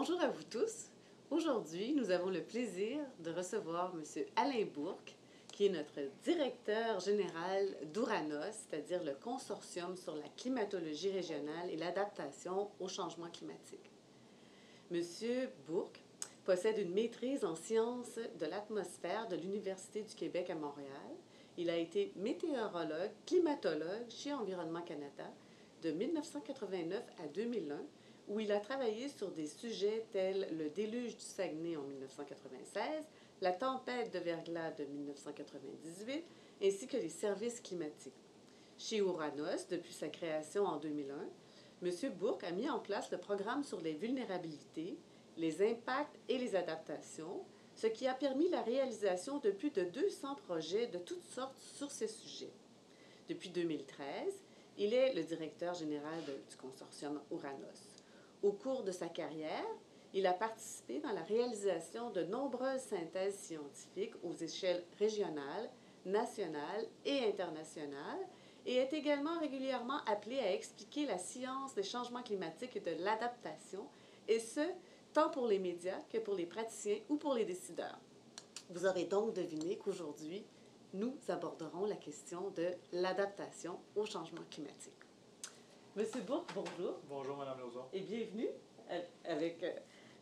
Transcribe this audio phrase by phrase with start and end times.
[0.00, 0.86] bonjour à vous tous.
[1.30, 4.24] Aujourd'hui, nous avons le plaisir de recevoir M.
[4.34, 5.14] Alain Bourque,
[5.52, 12.70] qui est notre directeur général d'Ouranos, c'est-à-dire le consortium sur la climatologie régionale et l'adaptation
[12.80, 13.90] au changement climatique.
[14.90, 15.02] M.
[15.66, 16.00] Bourque
[16.46, 21.12] possède une maîtrise en sciences de l'atmosphère de l'Université du Québec à Montréal.
[21.58, 25.30] Il a été météorologue, climatologue chez Environnement Canada
[25.82, 27.82] de 1989 à 2001
[28.30, 32.82] où il a travaillé sur des sujets tels le déluge du Saguenay en 1996,
[33.40, 36.24] la tempête de verglas de 1998,
[36.62, 38.14] ainsi que les services climatiques.
[38.78, 41.28] Chez Uranos, depuis sa création en 2001,
[41.82, 42.12] M.
[42.12, 44.96] Bourque a mis en place le programme sur les vulnérabilités,
[45.36, 47.42] les impacts et les adaptations,
[47.74, 51.90] ce qui a permis la réalisation de plus de 200 projets de toutes sortes sur
[51.90, 52.52] ces sujets.
[53.28, 54.34] Depuis 2013,
[54.78, 57.89] il est le directeur général du consortium Uranos.
[58.42, 59.66] Au cours de sa carrière,
[60.14, 65.70] il a participé dans la réalisation de nombreuses synthèses scientifiques aux échelles régionales,
[66.04, 68.26] nationales et internationales
[68.66, 73.86] et est également régulièrement appelé à expliquer la science des changements climatiques et de l'adaptation,
[74.28, 74.60] et ce,
[75.12, 77.98] tant pour les médias que pour les praticiens ou pour les décideurs.
[78.70, 80.44] Vous aurez donc deviné qu'aujourd'hui,
[80.92, 84.99] nous aborderons la question de l'adaptation au changement climatique.
[85.96, 87.00] Monsieur Bourque, bonjour.
[87.08, 87.84] Bonjour, Madame Lozon.
[87.92, 88.48] Et bienvenue
[88.92, 89.72] euh, avec euh,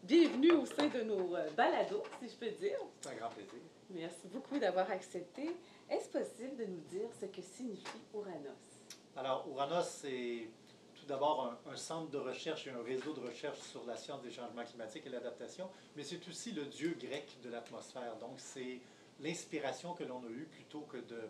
[0.02, 2.78] bienvenue au sein de nos euh, balados, si je peux dire.
[3.02, 3.60] C'est un grand plaisir.
[3.90, 5.54] Merci beaucoup d'avoir accepté.
[5.90, 8.80] Est-ce possible de nous dire ce que signifie Ouranos?
[9.14, 10.48] Alors, Ouranos, c'est
[10.94, 14.22] tout d'abord un, un, centre de recherche et un réseau de recherche sur la science
[14.22, 18.16] des changements climatiques et l'adaptation, mais c'est aussi le dieu grec de l'atmosphère.
[18.16, 18.80] Donc, c'est
[19.20, 21.20] l'inspiration que l'on a eue plutôt que de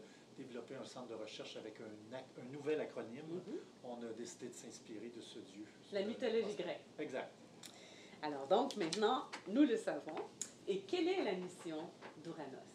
[0.43, 3.27] développer un centre de recherche avec un, un nouvel acronyme.
[3.27, 3.61] Mm -hmm.
[3.93, 5.67] On a décidé de s'inspirer de ce dieu.
[5.93, 6.87] La mythologie grecque.
[6.99, 7.31] Exact.
[8.23, 9.19] Alors donc maintenant,
[9.55, 10.21] nous le savons.
[10.67, 11.81] Et quelle est la mission
[12.23, 12.71] d'Ouranos?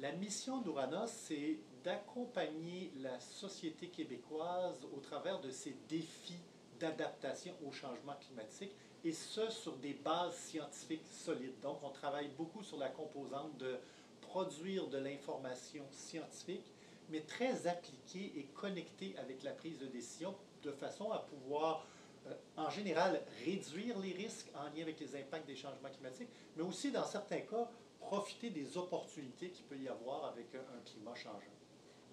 [0.00, 6.42] La mission d'Ouranos, c'est d'accompagner la société québécoise au travers de ces défis
[6.80, 8.72] d'adaptation au changement climatique,
[9.04, 11.58] et ce, sur des bases scientifiques solides.
[11.60, 13.72] Donc, on travaille beaucoup sur la composante de
[14.20, 16.66] produire de l'information scientifique,
[17.10, 21.86] mais très appliquée et connectée avec la prise de décision, de façon à pouvoir,
[22.26, 26.62] euh, en général, réduire les risques en lien avec les impacts des changements climatiques, mais
[26.62, 27.68] aussi, dans certains cas,
[28.00, 31.60] profiter des opportunités qu'il peut y avoir avec un climat changeant.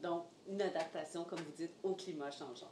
[0.02, 2.72] Donc, une adaptation, comme vous dites, au climat changeant.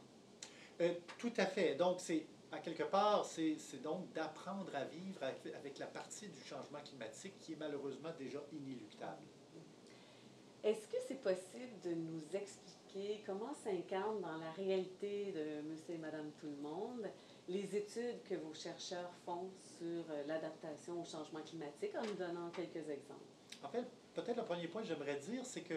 [0.82, 1.76] Euh, tout à fait.
[1.76, 6.42] Donc, c'est à quelque part, c'est donc d'apprendre à vivre avec, avec, la partie du
[6.44, 9.24] changement climatique qui est malheureusement déjà inéluctable.
[10.66, 16.00] Est-ce que c'est possible de nous expliquer comment s'incarne dans la réalité de monsieur et
[16.00, 17.08] madame tout le monde
[17.48, 22.90] les études que vos chercheurs font sur l'adaptation au changement climatique en nous donnant quelques
[22.90, 23.30] exemples?
[23.62, 25.76] En fait, peut-être le premier point que j'aimerais dire, c'est que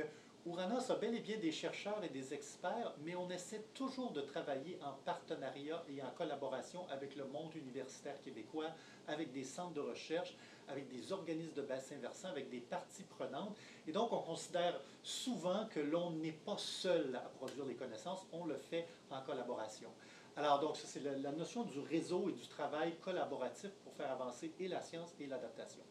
[0.48, 4.22] Ouranos a bel et bien des chercheurs et des experts, mais on essaie toujours de
[4.22, 8.70] travailler en partenariat et en collaboration avec le monde universitaire québécois,
[9.08, 10.34] avec des centres de recherche,
[10.66, 13.54] avec des organismes de bassin versant, avec des parties prenantes.
[13.86, 18.46] Et donc, on considère souvent que l'on n'est pas seul à produire les connaissances, on
[18.46, 19.90] le fait en collaboration.
[20.34, 24.54] Alors, donc, c'est la, la, notion du réseau et du travail collaboratif pour faire avancer
[24.58, 25.82] et la science et l'adaptation.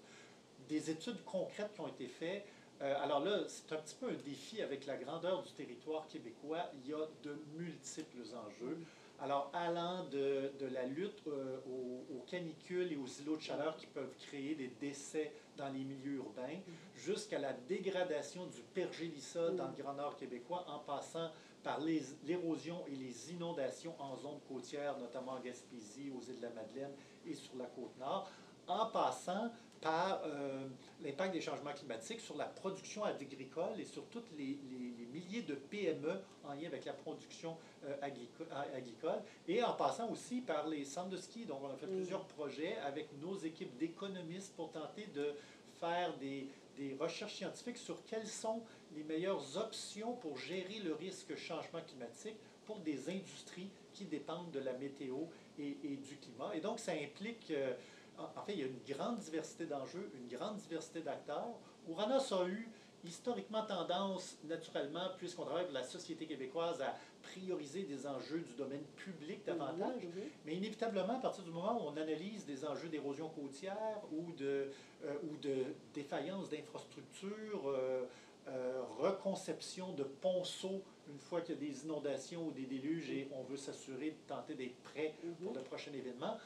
[0.67, 2.43] Des études concrètes qui ont été faites,
[2.81, 6.69] euh, alors là, c'est un petit peu un défi avec la grandeur du territoire québécois.
[6.73, 8.77] Il y a de multiples enjeux.
[9.19, 13.87] Alors, allant de, de la lutte euh, aux, canicules et aux îlots de chaleur qui
[13.87, 16.59] peuvent créer des décès dans les milieux urbains,
[16.95, 21.31] jusqu'à la dégradation du pergélisol dans le Grand Nord québécois, en passant
[21.63, 21.79] par
[22.25, 26.93] l'érosion et les inondations en zone côtière, notamment en Gaspésie, aux îles de la Madeleine
[27.25, 28.29] et sur la côte nord,
[28.67, 29.51] en passant
[29.81, 30.67] par euh,
[31.03, 35.41] l'impact des changements climatiques sur la production agricole et sur tous les, les, les, milliers
[35.41, 40.67] de PME en lien avec la production euh, agricole, agricole, et en passant aussi par
[40.67, 41.45] les centres de ski.
[41.45, 41.97] Donc, on a fait mmh.
[41.97, 45.33] plusieurs projets avec nos équipes d'économistes pour tenter de
[45.79, 46.47] faire des,
[46.77, 48.61] des recherches scientifiques sur quelles sont
[48.95, 54.59] les meilleures options pour gérer le risque changement climatique pour des industries qui dépendent de
[54.59, 55.17] la météo
[55.57, 56.51] et, et du climat.
[56.55, 57.51] Et donc, ça implique...
[57.51, 57.73] Euh,
[58.17, 61.59] en fait, il y a une grande diversité d'enjeux, une grande diversité d'acteurs.
[61.87, 62.69] Ouranos a eu
[63.03, 68.83] historiquement tendance, naturellement, puisqu'on travaille pour la société québécoise, à prioriser des enjeux du domaine
[68.95, 70.01] public davantage.
[70.45, 74.71] Mais inévitablement, à partir du moment où on analyse des enjeux d'érosion côtière ou de,
[75.05, 78.05] euh, ou de défaillance d'infrastructures, euh,
[78.47, 83.29] euh, reconception de ponceaux une fois qu'il y a des inondations ou des déluges et
[83.33, 85.43] on veut s'assurer de tenter d'être prêt mmh.
[85.43, 86.37] pour le prochain événement,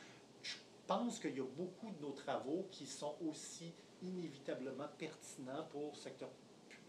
[0.97, 3.71] pense qu'il y a beaucoup de nos travaux qui sont aussi
[4.01, 6.29] inévitablement pertinents pour le secteur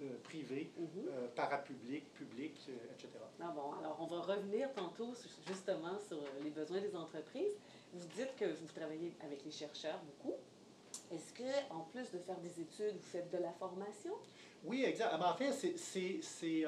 [0.03, 3.11] euh, privé, euh, parapublic, public, euh, etc.
[3.41, 5.15] Ah bon, alors on va revenir tantôt
[5.47, 7.53] justement sur les besoins des entreprises.
[7.93, 10.35] Vous dites que vous travaillez avec les chercheurs beaucoup.
[11.13, 14.15] Est-ce que, en plus de faire des études, vous faites de la formation?
[14.65, 15.15] Oui, exact.
[15.19, 16.65] Mais en fait, c'est,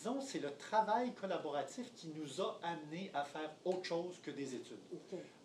[0.00, 4.54] disons, c'est le travail collaboratif qui nous a amené à faire autre chose que des
[4.54, 4.78] études.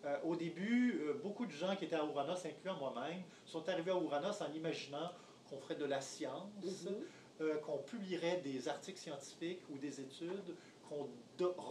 [0.06, 3.90] Euh, au début, euh, beaucoup de gens qui étaient à Ouranos, incluant moi-même, sont arrivés
[3.90, 5.10] à Ouranos en imaginant
[5.50, 6.48] qu'on ferait de la science,
[6.86, 6.94] Mhm.
[7.42, 10.56] euh, qu'on publierait des articles scientifiques ou des études,
[10.88, 11.06] qu'on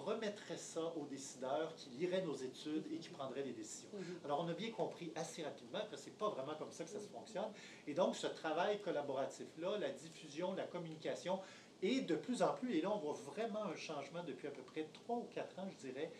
[0.05, 3.87] remettrait ça aux décideurs qui liraient nos études et qui prendraient des décisions.
[3.93, 4.19] Mhm.
[4.25, 6.89] Alors, on a bien compris assez rapidement que ce n'est pas vraiment comme ça que
[6.91, 7.49] ça se fonctionne.
[7.87, 11.39] Et donc, ce travail collaboratif-là, la diffusion, la communication,
[11.85, 14.63] et de plus en plus, et là, on voit vraiment un changement depuis à peu
[14.63, 16.11] près trois ou quatre ans, je dirais,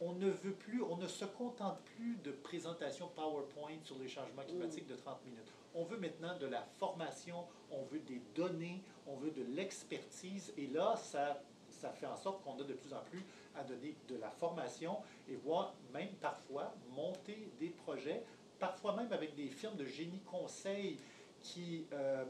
[0.00, 4.44] on ne veut plus, on ne se contente plus de présentations PowerPoint sur les changements
[4.44, 5.52] climatiques de 30 minutes.
[5.74, 10.68] On veut maintenant de la formation, on veut des données, on veut de l'expertise, et
[10.68, 13.24] là, ça, ça fait en sorte qu'on a de plus en plus
[13.56, 14.98] à donner de la formation
[15.28, 18.22] et voir même parfois monter des projets,
[18.58, 20.98] parfois même avec des firmes de génie conseil
[21.42, 22.24] qui, euh,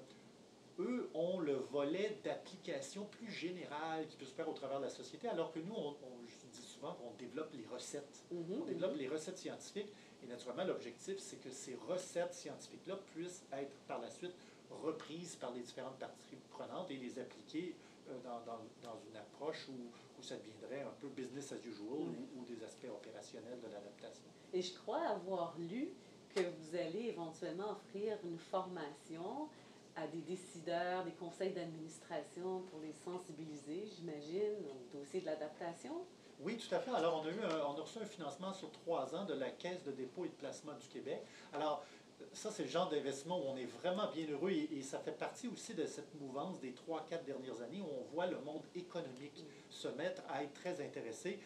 [0.81, 4.91] eux, ont le volet d'application plus général qui peut se faire au travers de la
[4.91, 8.25] société, alors que nous, on, on- je dis souvent qu'on développe les recettes.
[8.33, 8.99] Mhm, On développe mhm.
[8.99, 9.93] les recettes scientifiques
[10.23, 14.35] et naturellement, l'objectif, c'est que ces recettes scientifiques-là puissent être par la suite
[14.71, 17.75] reprises par les différentes parties prenantes et les appliquer
[18.09, 21.99] euh, dans, dans- dans une approche où, où ça deviendrait un peu business as usual
[22.01, 22.15] Mhm.
[22.37, 24.25] ou, ou des aspects opérationnels de l'adaptation.
[24.53, 25.89] Et je crois avoir lu
[26.35, 29.49] que vous allez éventuellement offrir une formation
[29.97, 36.05] à des décideurs, des conseils d'administration pour les sensibiliser, j'imagine, au dossier de l'adaptation?
[36.41, 36.91] Oui, tout à fait.
[36.91, 39.51] Alors, on a, eu un- on a reçu un financement sur trois ans de la
[39.51, 41.23] Caisse de dépôt et de placement du Québec.
[41.53, 41.85] Alors,
[42.33, 45.13] ça, c'est le genre d'investissement où on est vraiment bien heureux et, et ça fait
[45.13, 48.63] partie aussi de cette mouvance des trois, quatre dernières années où on voit le monde
[48.75, 51.41] économique se mettre à être très intéressé.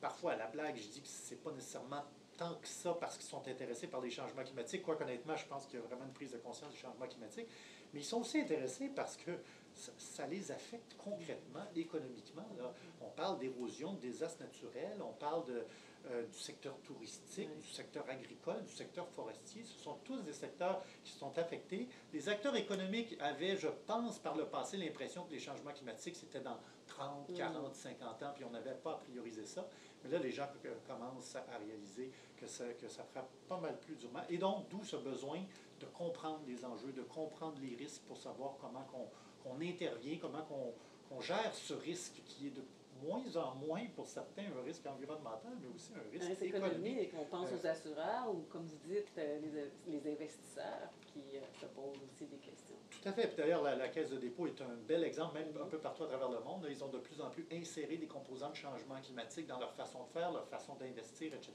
[0.00, 2.04] Parfois, à la blague, je dis que c'est pas nécessairement
[2.40, 4.82] tant que ça parce qu'ils sont intéressés par les changements climatiques.
[4.82, 7.46] Quoique, honnêtement, je pense qu'il y a vraiment une prise de conscience du changement climatique.
[7.92, 9.32] Mais ils sont aussi intéressés parce que
[9.74, 12.48] ça, les affecte concrètement, économiquement.
[12.56, 12.72] Là.
[13.02, 15.66] On parle d'érosion, de désastres naturels, on parle de,
[16.06, 19.64] euh, du secteur touristique, du secteur agricole, du secteur forestier.
[19.64, 21.88] Ce sont tous des secteurs qui sont affectés.
[22.12, 26.40] Les acteurs économiques avaient, je pense, par le passé, l'impression que les changements climatiques, c'était
[26.40, 27.34] dans 30, Mm.
[27.34, 29.68] 40, 50 ans, puis on n'avait pas à prioriser ça.
[30.02, 33.78] Mais là, les gens euh, commencent à réaliser que ça, que ça frappe pas mal
[33.80, 34.22] plus durement.
[34.28, 35.40] Et donc, d'où ce besoin
[35.80, 39.08] de comprendre les enjeux, de comprendre les risques pour savoir comment qu'on
[39.42, 40.74] qu'on intervient, comment qu'on
[41.08, 42.62] qu'on gère ce risque qui est de
[43.02, 47.12] moins en moins pour certains un risque environnemental, mais aussi un risque économique.
[47.18, 51.40] On pense Euh, aux assureurs ou, comme vous dites, euh, les, les investisseurs qui euh,
[51.60, 52.69] se posent aussi des questions.
[53.02, 53.28] Tout à fait.
[53.28, 56.04] Puis d'ailleurs, la, la Caisse de dépôt est un bel exemple, même un peu partout
[56.04, 56.66] à travers le monde.
[56.68, 60.04] Ils ont de plus en plus inséré des composants de changement climatique dans leur façon
[60.04, 61.52] de faire, leur façon d'investir, etc.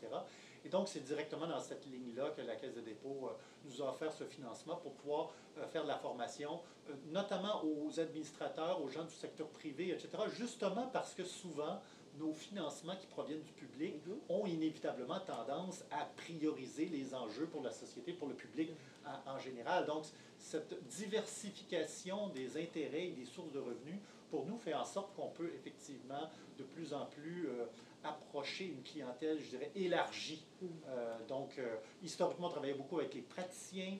[0.64, 3.92] Et donc, c'est directement dans cette ligne-là que la Caisse de dépôt euh, nous a
[3.92, 8.90] offert ce financement pour pouvoir euh, faire de la formation, euh, notamment aux administrateurs, aux
[8.90, 10.10] gens du secteur privé, etc.
[10.36, 11.80] Justement parce que souvent,
[12.20, 14.18] nos financements qui proviennent du public Mhm.
[14.30, 18.72] ont inévitablement tendance à prioriser les enjeux pour la société, pour le public
[19.06, 19.86] en, en général.
[19.86, 20.06] Donc,
[20.38, 25.30] cette diversification des intérêts et des sources de revenus, pour nous, fait en sorte qu'on
[25.30, 27.66] peut effectivement de plus en plus euh,
[28.04, 30.44] approcher une clientèle, je dirais, élargie.
[30.62, 30.70] Mhm.
[30.88, 33.98] Euh, donc, euh, historiquement, on travaillait beaucoup avec les praticiens,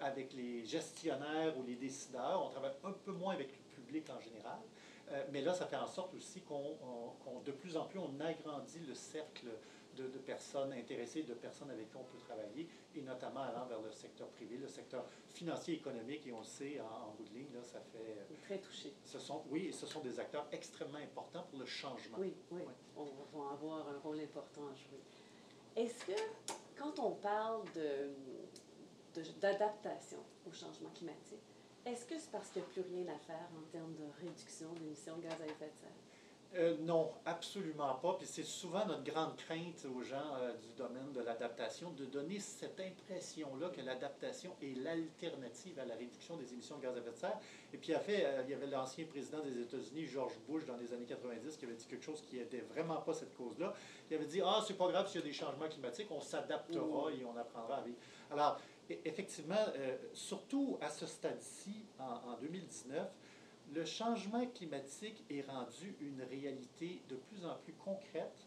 [0.00, 2.42] avec les gestionnaires ou les décideurs.
[2.46, 4.58] On travaille un peu moins avec le public en général.
[5.14, 7.98] Euh, mais là, ça fait en sorte aussi qu'on, on- qu'on- de plus en plus,
[8.00, 9.46] on agrandit le cercle
[9.96, 13.80] de, de personnes intéressées, de personnes avec qui on peut travailler, et notamment allant vers
[13.80, 17.34] le secteur privé, le secteur financier, économique, et on le sait, en, en bout de
[17.34, 17.98] ligne, là, ça fait...
[18.18, 18.92] euh, Très touché.
[19.04, 22.18] Ce sont, oui, ce sont des acteurs extrêmement importants pour le changement.
[22.18, 22.62] Oui, oui.
[22.62, 22.72] Ouais.
[22.96, 23.04] On
[23.38, 25.00] va avoir un rôle important à jouer.
[25.76, 26.20] Est-ce que,
[26.76, 28.10] quand on parle de-
[29.40, 30.18] d'adaptation
[30.48, 31.38] au changement climatique,
[31.86, 34.72] est-ce que c'est parce qu'il n'y a plus rien à faire en termes de réduction
[34.74, 36.04] d'émissions de gaz à effet de serre?
[36.56, 38.14] Euh, non, absolument pas.
[38.14, 42.38] Puis c'est souvent notre grande crainte aux gens euh, du domaine de l'adaptation de donner
[42.38, 47.10] cette impression-là que l'adaptation est l'alternative à la réduction des émissions de gaz à effet
[47.10, 47.38] de serre.
[47.72, 51.06] Et puis, euh, il y avait l'ancien président des États-Unis, George Bush, dans les années
[51.06, 53.74] 90, qui avait dit quelque chose qui n'était vraiment pas cette cause-là.
[54.08, 57.10] Il avait dit Ah, c'est pas grave s'il y a des changements climatiques, on s'adaptera
[57.10, 57.98] et on apprendra à vivre.
[58.30, 58.60] Alors,
[58.90, 63.08] effectivement, euh, surtout à ce stade-ci, en, en 2019,
[63.72, 68.46] le changement climatique est rendu une réalité de plus en plus concrète.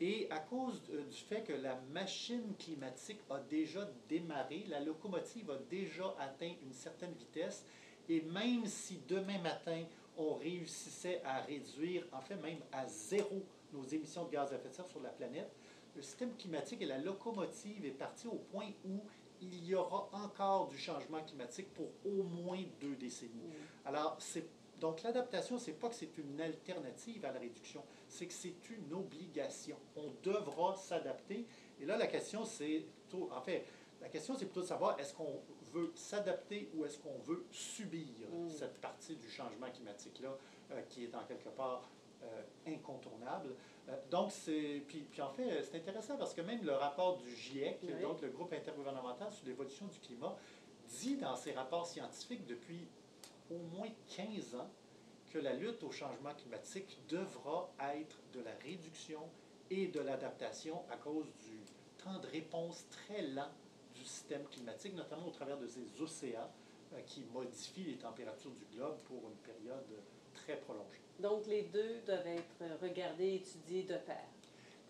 [0.00, 5.50] Et à cause euh, du fait que la machine climatique a déjà démarré, la locomotive
[5.50, 7.64] a déjà atteint une certaine vitesse,
[8.08, 9.84] et même si demain matin,
[10.16, 14.68] on réussissait à réduire, en fait même à zéro, nos émissions de gaz à effet
[14.68, 15.50] de serre sur la planète,
[15.96, 19.00] le système climatique et la locomotive est parti au point où
[19.40, 23.50] il y aura encore du changement climatique pour au moins deux décennies.
[23.84, 24.46] Alors, c'est
[24.80, 28.92] donc l'adaptation, c'est pas que c'est une alternative à la réduction, c'est que c'est une
[28.94, 29.76] obligation.
[29.96, 31.46] On devra s'adapter.
[31.80, 33.64] Et là, la question, c'est plutôt, en fait,
[34.00, 35.40] la question, c'est plutôt de savoir est-ce qu'on
[35.72, 38.50] veut s'adapter ou est-ce qu'on veut subir Mm.
[38.50, 40.36] cette partie du changement climatique-là
[40.70, 41.88] euh, qui est en quelque part
[42.22, 43.54] euh, incontournable?
[43.88, 44.82] Euh, donc, c'est.
[44.86, 48.02] Puis, puis en fait, c'est intéressant parce que même le rapport du GIEC, Oui.
[48.02, 50.36] donc le groupe intergouvernemental sur l'évolution du climat,
[50.88, 52.86] dit dans ses rapports scientifiques depuis
[53.50, 54.68] au moins 15 ans
[55.32, 59.20] que la lutte au changement climatique devra être de la réduction
[59.70, 61.60] et de l'adaptation à cause du
[62.02, 63.50] temps de réponse très lent
[63.94, 66.50] du système climatique, notamment au travers de ces océans
[66.94, 69.84] euh, qui modifient les températures du globe pour une période
[70.32, 71.02] très prolongée.
[71.18, 74.24] Donc, les deux doivent être regardés, étudiés de pair.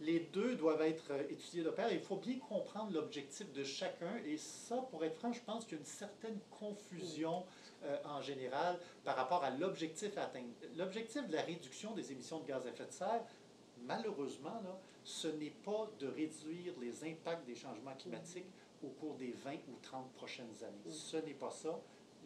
[0.01, 1.93] Les deux doivent être euh, étudiés de pair.
[1.93, 4.17] Il faut bien comprendre l'objectif de chacun.
[4.27, 7.45] Et ça, pour être franc, je pense qu'il y a une certaine confusion
[7.85, 10.53] euh, en général par rapport à l'objectif à atteindre.
[10.77, 13.25] L'objectif de la réduction des émissions de gaz à effet de serre,
[13.87, 18.47] malheureusement, là, ce n'est pas de réduire les impacts des changements climatiques
[18.85, 20.79] au cours des 20 ou 30 prochaines années.
[20.87, 20.91] Mm.
[20.91, 21.81] Ce n'est pas ça.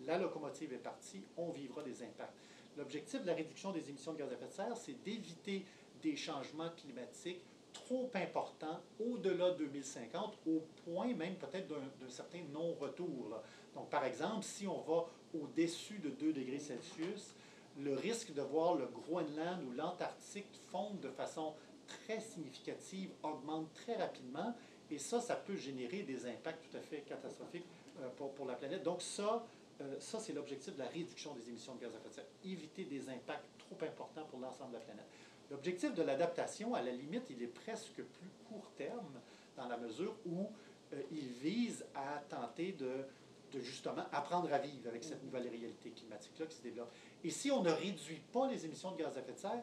[0.04, 2.36] La locomotive est partie, on vivra des impacts.
[2.76, 5.64] L'objectif de la réduction des émissions de gaz à effet de serre, c'est d'éviter
[6.02, 13.40] des changements climatiques trop importants au-delà de 2050, au point même peut-être d'un certain non-retour.
[13.74, 17.34] Donc, par exemple, si on va au-dessus de 2 degrés Celsius,
[17.78, 21.54] le risque de voir le Groenland ou l'Antarctique fondre de façon
[21.86, 24.54] très significative augmente très rapidement.
[24.90, 27.64] Et ça, ça peut générer des impacts tout à fait catastrophiques
[28.00, 28.82] euh, pour, pour la planète.
[28.82, 29.42] Donc ça,
[29.82, 32.24] euh, ça c'est l'objectif de la réduction des émissions de gaz à effet de serre.
[32.44, 35.06] Éviter des impacts trop importants pour l'ensemble de la planète.
[35.50, 39.20] L'objectif de l'adaptation, à la limite, il est presque plus court terme
[39.56, 40.48] dans la mesure où
[40.92, 46.46] euh, il vise à tenter de, justement apprendre à vivre avec cette nouvelle réalité climatique-là
[46.46, 46.90] qui se développe.
[47.22, 49.62] Et si on ne réduit pas les émissions de gaz à effet de serre,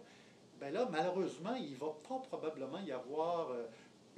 [0.59, 3.65] ben là, malheureusement, il va pas probablement y avoir euh,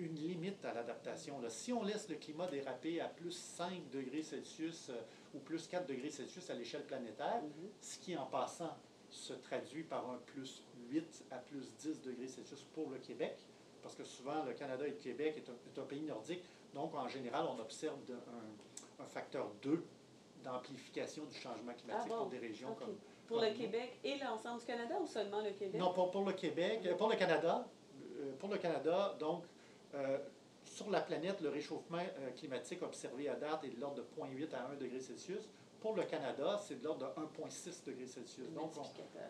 [0.01, 1.39] une limite à l'adaptation.
[1.50, 5.01] Si on laisse le climat déraper à plus 5 degrés Celsius euh,
[5.36, 7.70] ou plus 4 degrés Celsius à l'échelle planétaire, Mhm.
[7.79, 8.75] ce qui en passant
[9.10, 13.38] se traduit par un plus 8 à plus 10 degrés Celsius pour le Québec,
[13.81, 16.43] parce que souvent le Canada et le Québec est un, est un pays nordique,
[16.74, 19.84] donc en général on observe de- un, un facteur 2
[20.43, 22.17] d'amplification du changement climatique Ah bon?
[22.24, 22.79] pour des régions Ok.
[22.79, 22.96] comme...
[23.27, 23.60] Pour comme le nous.
[23.60, 25.79] Québec et l'ensemble du Canada ou seulement le Québec?
[25.79, 27.65] Non, pour, pour le Québec, euh, pour le Canada,
[28.20, 29.43] euh, pour le Canada, donc,
[29.95, 30.17] euh,
[30.63, 34.53] sur la planète, le réchauffement euh, climatique observé à date est de l'ordre de 0,8
[34.55, 35.50] à 1 degré Celsius.
[35.81, 38.48] Pour le Canada, c'est de l'ordre de 1,6 degré Celsius.
[38.53, 38.83] Donc, on-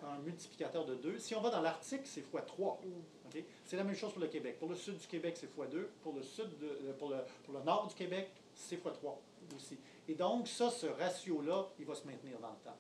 [0.09, 1.17] un multiplicateur de 2.
[1.17, 2.77] Si on va dans l'Arctique, c'est x3.
[2.83, 2.89] Mm.
[3.27, 3.43] OK?
[3.63, 4.59] C'est la même chose pour le Québec.
[4.59, 5.87] Pour le sud du Québec, c'est x2.
[6.03, 9.15] Pour le, sud de- euh, pour, le, pour le nord du Québec, c'est x3
[9.55, 9.77] aussi.
[10.09, 12.77] Et donc, ça, ce ratio-là, il va se maintenir dans le temps.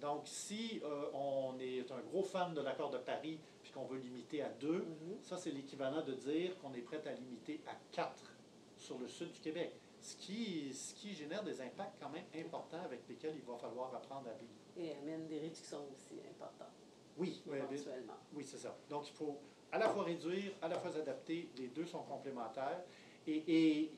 [0.00, 3.98] Donc, si euh, on est un gros fan de l'accord de Paris puis qu'on veut
[3.98, 5.18] limiter à 2, Mhm.
[5.20, 8.32] ça, c'est l'équivalent de dire qu'on est prêt à limiter à 4
[8.78, 9.72] sur le sud du Québec.
[10.00, 13.94] Ce qui, ce qui génère des impacts quand même importants avec lesquels il va falloir
[13.94, 14.52] apprendre à vivre.
[14.78, 16.72] Et amène des réductions aussi importantes,
[17.18, 18.14] Oui, éventuellement.
[18.32, 18.74] oui, c'est ça.
[18.88, 19.36] Donc, il faut
[19.70, 21.50] à la fois réduire, à la fois s'adapter.
[21.58, 22.80] Les deux sont complémentaires.
[23.26, 23.90] Et, et,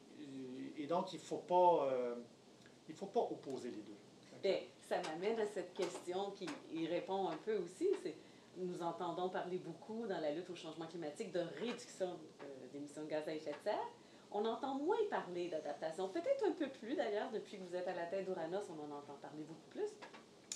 [0.78, 2.16] et donc, il ne faut, pas, euh,
[2.88, 3.96] il faut pas opposer les deux.
[4.42, 7.88] Bien, ça m'amène à cette question qui y répond un peu aussi.
[8.02, 8.14] C'est
[8.56, 13.08] nous entendons parler beaucoup dans la lutte au changement climatique de réduction euh, d'émissions de
[13.08, 13.88] gaz à effet de serre.
[14.32, 17.94] On entend moins parler d'adaptation, peut-être un peu plus d'ailleurs, depuis que vous êtes à
[17.94, 19.90] la tête d'Uranos, on en entend parler beaucoup plus.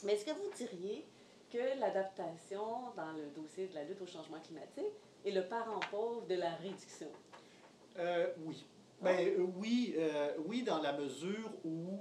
[0.05, 1.07] Mais est-ce que vous diriez
[1.51, 4.93] que l'adaptation dans le dossier de la lutte au changement climatique
[5.25, 7.09] est le parent pauvre de la réduction?
[7.99, 8.65] Euh, oui.
[9.01, 11.99] Ben, euh, oui, euh, oui, dans la mesure où,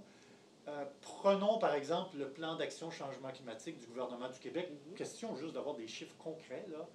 [0.68, 4.94] euh, prenons par exemple le plan d'action changement climatique du gouvernement du Québec, Mhm.
[4.96, 6.88] question juste d'avoir des chiffres concrets, là.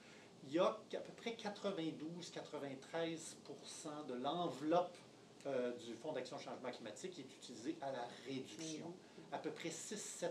[0.45, 3.37] il y a à peu près 92-93
[4.07, 4.97] de l'enveloppe
[5.47, 8.93] euh, du Fonds d'action changement climatique qui est utilisée à la réduction.
[9.31, 10.31] À peu près 6-7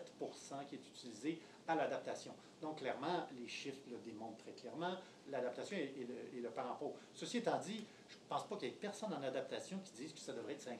[0.67, 2.33] qui est utilisé à l'adaptation.
[2.61, 4.95] Donc, clairement, les chiffres le démontrent très clairement.
[5.29, 5.93] L'adaptation est
[6.41, 6.95] le, parent pauvre.
[7.13, 10.13] Ceci étant dit, je ne pense pas qu'il y ait personne en adaptation qui dise
[10.13, 10.71] que ça devrait être 50-50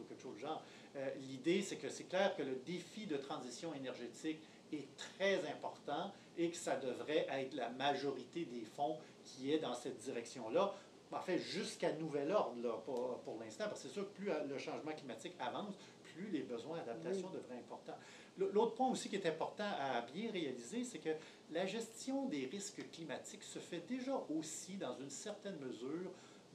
[0.00, 0.62] ou quelque chose du genre.
[0.96, 4.40] Euh, L'idée, c'est que c'est clair que le défi de transition énergétique
[4.72, 9.74] est très important et que ça devrait être la majorité des fonds qui est dans
[9.74, 10.74] cette direction-là.
[11.12, 14.30] en fait, jusqu'à nouvel ordre, là, pour, pour l'instant, parce que c'est sûr que plus
[14.48, 15.74] le changement climatique avance,
[16.14, 17.98] plus les besoins d'adaptation devraient être importants.
[18.38, 21.10] L'autre point aussi qui est important à bien réaliser, c'est que
[21.50, 26.10] la gestion des risques climatiques se fait déjà aussi, dans une certaine mesure,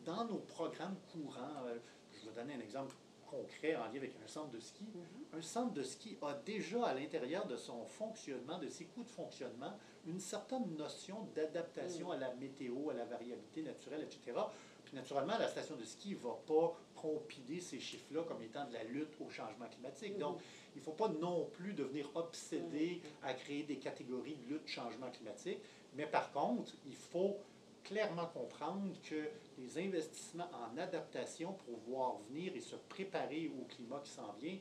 [0.05, 1.65] dans nos programmes courants.
[1.67, 1.77] Euh,
[2.13, 2.95] je vais donner un exemple
[3.29, 4.85] concret en lien avec un centre de ski.
[4.85, 5.37] Mm-hmm.
[5.37, 9.09] Un centre de ski a déjà à l'intérieur de son fonctionnement, de ses coûts de
[9.09, 9.73] fonctionnement,
[10.07, 12.11] une certaine notion d'adaptation mm.
[12.11, 14.39] à la météo, à la variabilité naturelle, etc.
[14.85, 18.73] Puis naturellement, la station de ski ne va pas compiler ces chiffres-là comme étant de
[18.73, 20.15] la lutte au changement climatique.
[20.15, 20.19] Mm.
[20.19, 20.39] Donc,
[20.77, 25.09] il ne faut pas non plus devenir obsédé à créer des catégories de lutte changement
[25.09, 25.57] climatique.
[25.95, 27.35] Mais par contre, il faut
[27.83, 33.99] clairement comprendre que les investissements en adaptation pour voir venir et se préparer au climat
[34.03, 34.59] qui s'en vient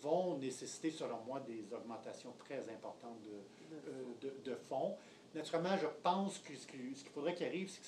[0.00, 4.96] vont nécessiter, selon moi, des augmentations très importantes de, de, euh, fonds.
[5.34, 7.86] Naturellement, je pense que ce qu'il faudrait qu'il arrive, c'est que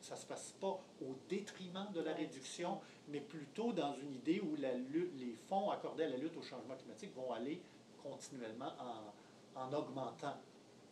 [0.00, 4.40] ça ne se passe pas au détriment de la réduction, mais plutôt dans une idée
[4.40, 7.60] où les fonds accordés à la lutte au changement climatique vont aller
[8.02, 10.36] continuellement en, en augmentant.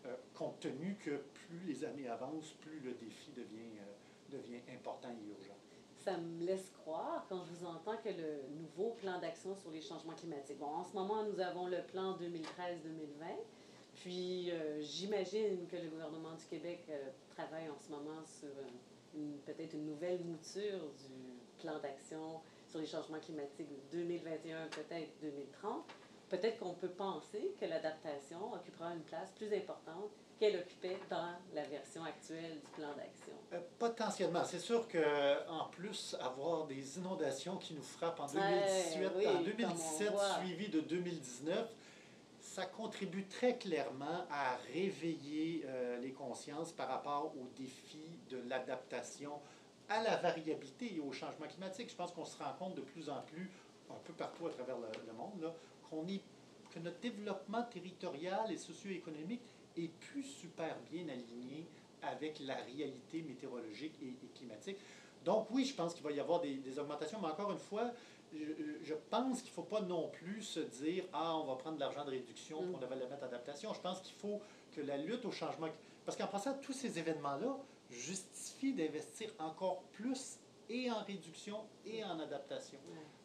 [0.06, 5.08] Euh, compte tenu que plus les années avancent, plus le défi devient, euh, devient important
[5.10, 5.56] et urgent.
[5.98, 9.80] Ça me laisse croire, quand je vous entends, que le nouveau plan d'action sur les
[9.80, 10.58] changements climatiques.
[10.58, 13.36] Bon, en ce moment, nous avons le plan 2013-2020.
[13.94, 16.88] Puis, euh, j'imagine que le gouvernement du Québec
[17.30, 18.48] travaille en ce moment sur
[19.46, 25.84] peut-être une nouvelle mouture du plan d'action sur les changements climatiques 2021, peut-être 2030
[26.28, 31.62] peut-être qu'on peut penser que l'adaptation occupera une place plus importante qu'elle occupait dans la
[31.64, 33.32] version actuelle du plan d'action.
[33.52, 34.44] Euh, potentiellement.
[34.44, 40.68] C'est sûr qu'en plus, avoir des inondations qui nous frappent en 2018, en 2017, suivi
[40.68, 41.68] de 2019,
[42.40, 49.32] ça contribue très clairement à réveiller euh, les consciences par rapport aux défis de l'adaptation
[49.88, 51.90] à la variabilité et au changement climatique.
[51.90, 53.50] Je pense qu'on se rend compte de plus en plus,
[53.90, 55.54] un peu partout à travers le, le monde, là,
[55.88, 56.20] qu'on est,
[56.70, 59.40] que notre développement territorial et socio-économique
[59.76, 61.66] est plus super bien aligné
[62.02, 64.78] avec la réalité météorologique et, climatique.
[65.24, 67.90] Donc oui, je pense qu'il va y avoir des, augmentations, mais encore une fois,
[68.32, 71.80] je, pense qu'il ne faut pas non plus se dire Ah, on va prendre de
[71.80, 72.74] l'argent de réduction, mm.
[72.74, 73.72] on va le mettre en adaptation.
[73.74, 74.40] Je pense qu'il faut
[74.74, 75.68] que la lutte au changement.
[76.04, 77.56] Parce qu'en passant, tous ces événements-là
[77.90, 82.78] justifient d'investir encore plus et en réduction et en adaptation.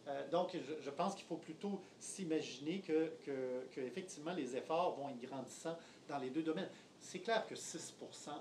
[0.07, 5.21] Euh, donc, je, pense qu'il faut plutôt s'imaginer que, que, effectivement, les efforts vont être
[5.21, 6.69] grandissant dans les deux domaines.
[6.99, 7.95] C'est clair que 6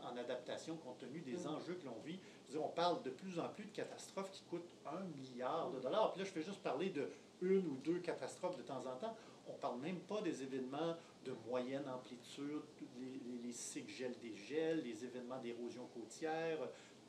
[0.04, 1.48] en adaptation, compte tenu des mm.
[1.48, 2.18] enjeux que l'on vit,
[2.58, 6.12] on parle de plus en plus de catastrophes qui coûtent un milliard de dollars.
[6.12, 7.08] Puis là, je fais juste parler de
[7.40, 9.16] une ou deux catastrophes de temps en temps.
[9.48, 12.62] On ne parle même pas des événements de moyenne amplitude,
[13.00, 16.58] les, les, cycles gel-dégel, les événements d'érosion côtière,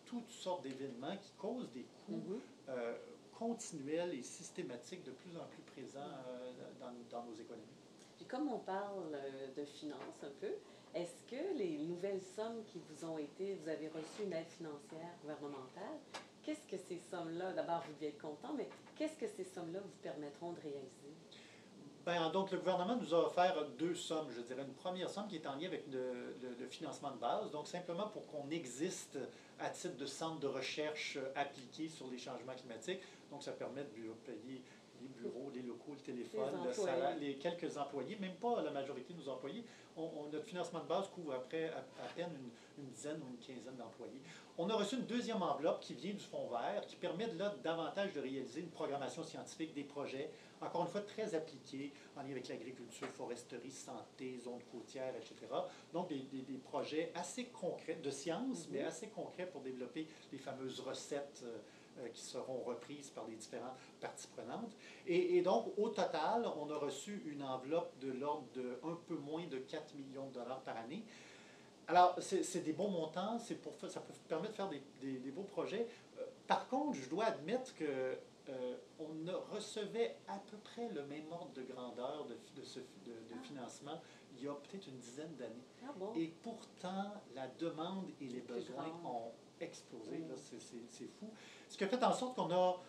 [0.05, 2.69] toutes sortes d'événements qui causent des coûts mm-hmm.
[2.69, 2.97] euh,
[3.33, 7.63] continuels et systématiques de plus en plus présents euh, dans, dans, nos économies.
[8.17, 10.53] Puis comme on parle euh, de finances un peu,
[10.93, 15.09] est-ce que les nouvelles sommes qui vous ont été, vous avez reçu une aide financière
[15.21, 15.99] gouvernementale,
[16.43, 20.01] qu'est-ce que ces sommes-là, d'abord vous devez être content, mais qu'est-ce que ces sommes-là vous
[20.03, 21.13] permettront de réaliser?
[22.05, 24.63] Ben, donc, le gouvernement nous a offert deux sommes, je dirais.
[24.63, 28.07] Une première somme qui est en lien avec le, le financement de base, donc simplement
[28.07, 29.17] pour qu'on existe
[29.59, 32.99] à titre de centre de recherche appliqué sur les changements climatiques.
[33.31, 34.61] Donc, ça permet de payer
[35.03, 39.13] les bureaux, les locaux, le téléphone, le salaire, les quelques employés, même pas la majorité
[39.13, 39.63] de nos employés.
[39.95, 42.31] On, notre financement de base couvre après à, peine
[42.77, 44.21] une, dizaine ou une quinzaine d'employés.
[44.59, 48.13] On a reçu une deuxième enveloppe qui vient du Fonds vert, qui permet là davantage
[48.13, 50.29] de réaliser une programmation scientifique des projets,
[50.61, 55.35] encore une fois très appliqués en lien avec l'agriculture, foresterie, santé, zones côtières, etc.
[55.91, 58.87] Donc des, des, projets assez concrets, de science, mais mm-hmm.
[58.87, 61.41] assez concrets pour développer les fameuses recettes.
[61.43, 61.57] Euh,
[61.99, 64.75] euh, qui seront reprises par les différentes parties prenantes.
[65.05, 69.45] Et, donc, au total, on a reçu une enveloppe de l'ordre de un peu moins
[69.45, 71.03] de 4 millions de dollars par année.
[71.87, 75.87] Alors, c'est des bons montants, pour, ça peut permettre de faire des, des, beaux projets.
[76.17, 78.17] Euh, par contre, je dois admettre que
[78.49, 83.13] euh, on recevait à peu près le même ordre de grandeur de, de, ce, de,
[83.31, 83.43] ah.
[83.43, 84.01] financement
[84.37, 85.63] il y a peut-être une dizaine d'années.
[85.85, 86.11] Ah bon?
[86.15, 90.17] Et pourtant, la demande et les besoins ont explosé.
[90.17, 90.33] Mm.
[90.89, 91.29] C'est fou.
[91.69, 92.81] Ce qui a fait en sorte qu'on a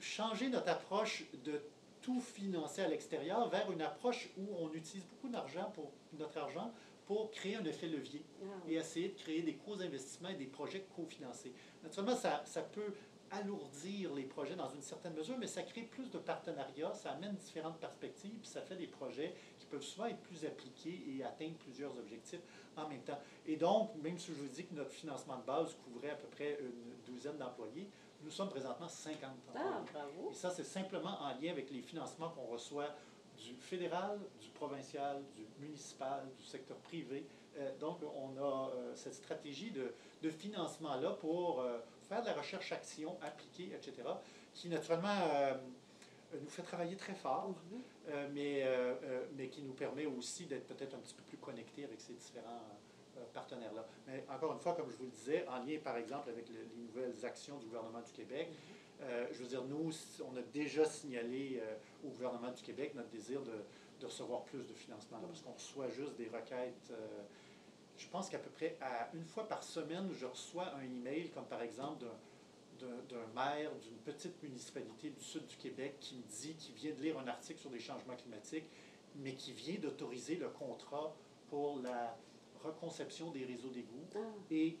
[0.00, 1.60] changé notre approche de
[2.00, 6.72] tout financer à l'extérieur vers une approche où on utilise beaucoup d'argent pour notre argent
[7.08, 10.84] pour créer un effet levier ah et essayer de créer des co-investissements et des projets
[10.94, 11.54] cofinancés.
[11.82, 12.92] Naturellement, ça, ça peut
[13.30, 17.34] alourdir les projets dans une certaine mesure, mais ça crée plus de partenariats, ça amène
[17.36, 21.54] différentes perspectives, puis ça fait des projets qui peuvent souvent être plus appliqués et atteindre
[21.54, 22.42] plusieurs objectifs
[22.76, 23.18] en même temps.
[23.46, 26.28] Et donc, même si je vous dis que notre financement de base couvrait à peu
[26.28, 27.88] près une douzaine d'employés,
[28.22, 29.66] nous sommes présentement 50 employés.
[29.72, 30.30] Ah, bravo.
[30.30, 32.94] Et ça, c'est simplement en lien avec les financements qu'on reçoit
[33.38, 37.24] du fédéral, du provincial, du municipal, du secteur privé.
[37.56, 42.34] Euh, donc, on a euh, cette stratégie de, de financement-là pour euh, faire de la
[42.34, 44.08] recherche-action appliquée, etc.,
[44.54, 45.08] qui naturellement
[46.40, 47.80] nous fait travailler très fort, Mhm.
[48.08, 48.64] euh, mais,
[49.36, 52.62] mais qui nous permet aussi d'être peut-être un petit peu plus connectés avec ces différents
[53.32, 53.84] partenaires-là.
[54.06, 56.62] Mais encore une fois, comme je vous le disais, en lien par exemple avec le-
[56.76, 58.48] les nouvelles actions du gouvernement du Québec,
[59.02, 59.90] euh, je veux dire, nous,
[60.24, 63.52] on a déjà signalé euh, au gouvernement du Québec notre désir de,
[64.00, 66.90] de recevoir plus de financement, là, parce qu'on reçoit juste des requêtes.
[66.90, 67.22] euh,
[67.96, 71.46] je pense qu'à peu près à une fois par semaine, je reçois un email, comme
[71.46, 72.04] par exemple
[72.78, 77.02] d'un- maire d'une petite municipalité du sud du Québec qui me dit qu'il vient de
[77.02, 78.70] lire un article sur les changements climatiques,
[79.16, 81.12] mais qui vient d'autoriser le contrat
[81.50, 82.16] pour la
[82.62, 84.18] reconception des réseaux d'égouts Ah,
[84.52, 84.78] et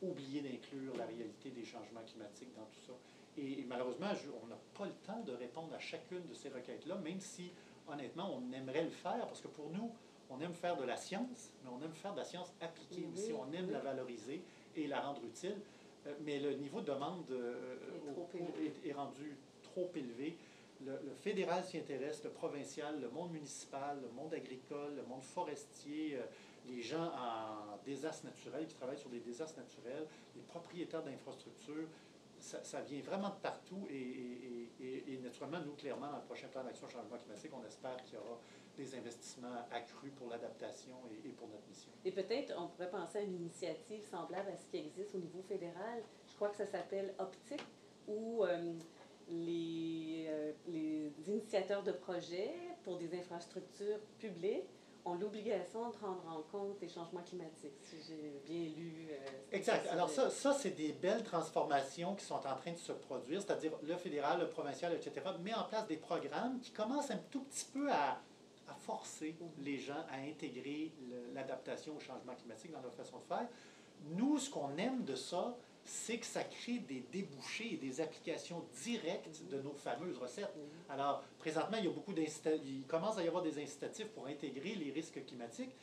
[0.00, 2.92] oublier d'inclure la réalité des changements climatiques dans tout ça.
[3.36, 6.48] Et, et malheureusement, je- on n'a pas le temps de répondre à chacune de ces
[6.48, 7.50] requêtes-là, même si,
[7.88, 9.90] honnêtement, on aimerait le faire, parce que pour nous,
[10.30, 13.12] on aime faire de la science, mais on aime faire de la science appliquée Oui,
[13.12, 13.32] aussi.
[13.32, 13.72] On aime oui.
[13.72, 14.42] la valoriser
[14.76, 15.56] et la rendre utile.
[16.06, 17.76] Euh, mais le niveau de demande euh,
[18.34, 18.66] Est élevé.
[18.84, 20.36] est- est rendu trop élevé.
[20.84, 25.22] Le, le fédéral s'y intéresse, le provincial, le monde municipal, le monde agricole, le monde
[25.22, 26.22] forestier, euh,
[26.68, 31.88] les gens en désastres naturels qui travaillent sur des désastres naturels, les propriétaires d'infrastructures.
[32.44, 37.16] Ça, vient vraiment de partout et, naturellement, nous, clairement, dans le prochain plan d'action changement
[37.16, 38.38] climatique, on espère qu'il y aura
[38.76, 41.90] des investissements accrus pour l'adaptation et, et pour notre mission.
[42.04, 45.42] Et peut-être on pourrait penser à une initiative semblable à ce qui existe au niveau
[45.48, 46.02] fédéral.
[46.28, 47.64] Je crois que ça s'appelle Optique,
[48.08, 48.74] où euh,
[49.28, 52.52] les, euh, les initiateurs de projets
[52.82, 54.68] pour des infrastructures publiques
[55.06, 59.08] ont l'obligation de prendre en compte les changements climatiques, si j'ai bien lu.
[59.10, 59.16] euh,
[59.52, 59.86] Exact.
[59.88, 63.72] Alors ça, ça c'est des belles transformations qui sont en train de se produire, c'est-à-dire
[63.82, 65.12] le fédéral, le provincial, etc.,
[65.42, 68.12] met en place des programmes qui commencent un tout petit peu à,
[68.68, 70.92] à forcer les gens à intégrer
[71.34, 73.46] l'adaptation au changement climatique dans leur façon de faire.
[74.06, 78.64] Nous, ce qu'on aime de ça, c'est que ça crée des débouchés et des applications
[78.82, 80.54] directes de nos fameuses recettes.
[80.88, 82.14] Alors, présentement, il y a beaucoup.
[82.16, 85.74] Il commence à y avoir des incitatifs pour intégrer les risques climatiques,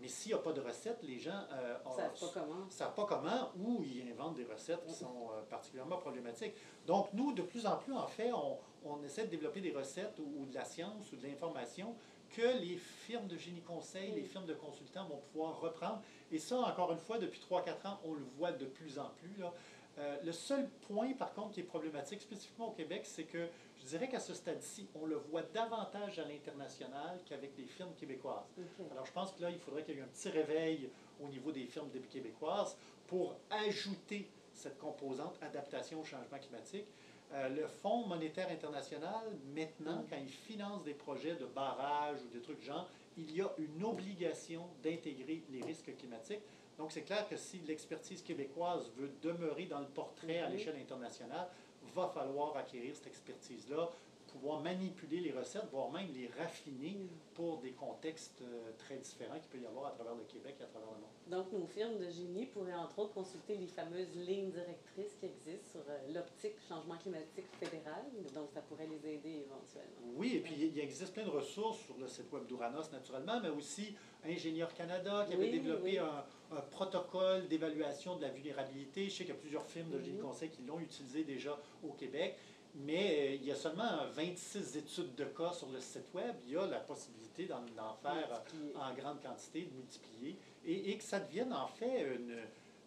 [0.00, 2.64] mais s'il n'y a pas de recettes, les gens euh, Ils savent pas comment.
[2.66, 6.52] ne savent pas comment ou ils inventent des recettes qui sont euh, particulièrement problématiques.
[6.86, 10.18] Donc, nous, de plus en plus, en fait, on, on essaie de développer des recettes
[10.18, 11.94] ou, ou de la science ou de l'information
[12.30, 16.02] que les firmes de génie conseil, les firmes de consultants vont pouvoir reprendre.
[16.32, 19.40] Et ça, encore une fois, depuis 3-4 ans, on le voit de plus en plus.
[19.40, 19.52] là.
[19.98, 23.86] Euh, le seul point, par contre, qui est problématique spécifiquement au Québec, c'est que je
[23.86, 28.44] dirais qu'à ce stade-ci, on le voit davantage à l'international qu'avec les firmes québécoises.
[28.92, 30.90] Alors, je pense que là, il faudrait qu'il y ait un petit réveil
[31.22, 36.86] au niveau des firmes québécoises pour ajouter cette composante adaptation au changement climatique.
[37.32, 42.40] Euh, le Fonds monétaire international, maintenant, quand il finance des projets de barrages ou des
[42.40, 46.40] trucs genre, il y a une obligation d'intégrer les risques climatiques.
[46.78, 50.52] Donc, c'est clair que si l'expertise québécoise veut demeurer dans le portrait à Mhm.
[50.56, 51.48] l'échelle internationale,
[51.94, 53.88] va falloir acquérir cette expertise-là,
[54.36, 56.96] pouvoir manipuler les recettes, voire même les raffiner
[57.34, 60.62] pour des contextes euh, très différents qu'il peut y avoir à travers le Québec et
[60.64, 61.10] à travers le monde.
[61.28, 65.80] Donc, nos firmes de génie pourraient entre autres consulter les fameuses lignes directrices qui existent
[65.80, 68.04] sur euh, l'optique changement climatique fédéral.
[68.34, 70.12] Donc, ça pourrait les aider éventuellement.
[70.16, 73.48] Oui, et puis il existe plein de ressources sur le site web d'Uranos, naturellement, mais
[73.50, 73.94] aussi
[74.24, 75.98] Ingénieur Canada qui avait Oui, développé oui.
[75.98, 76.24] Un,
[76.56, 79.04] un protocole d'évaluation de la vulnérabilité.
[79.08, 80.22] Je sais qu'il y a plusieurs firmes de génie Mhm.
[80.22, 82.36] conseil qui l'ont utilisé déjà au Québec,
[82.76, 86.34] mais euh, il y a seulement 26 études de cas sur le site web.
[86.46, 88.42] Il y a la possibilité d'en faire
[88.76, 92.36] en grande quantité, de multiplier, et, et que ça devienne en fait une,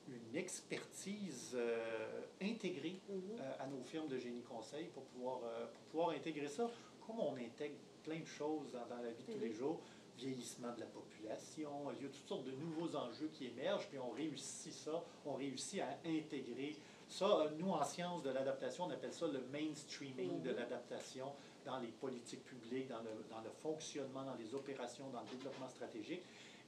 [0.08, 3.22] une expertise euh, intégrée Mhm.
[3.40, 6.70] euh, à nos firmes de génie conseil pour pouvoir, euh, pour pouvoir intégrer ça,
[7.06, 9.56] comme on intègre plein de choses dans, dans la vie de tous les Mhm.
[9.56, 9.80] jours,
[10.18, 13.98] vieillissement de la population, il y a toutes sortes de nouveaux enjeux qui émergent, puis
[14.00, 16.76] on réussit ça, on réussit à intégrer
[17.10, 17.26] ça.
[17.42, 20.56] euh, Nous, en sciences de l'adaptation, on appelle ça le mainstreaming de Mhm.
[20.58, 21.34] l'adaptation
[21.66, 25.68] dans les politiques publiques, dans le, dans le fonctionnement, dans les opérations, dans le développement
[25.70, 26.22] stratégique.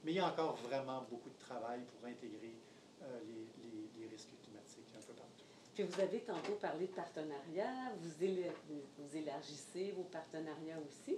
[0.04, 2.54] Mais il y a encore vraiment beaucoup de travail pour intégrer
[3.02, 5.44] euh, les, les- les risques climatiques un peu partout.
[5.74, 8.52] Puis vous avez tantôt parlé de partenariat, vous, éla-
[8.98, 11.16] vous élargissez vos partenariats aussi.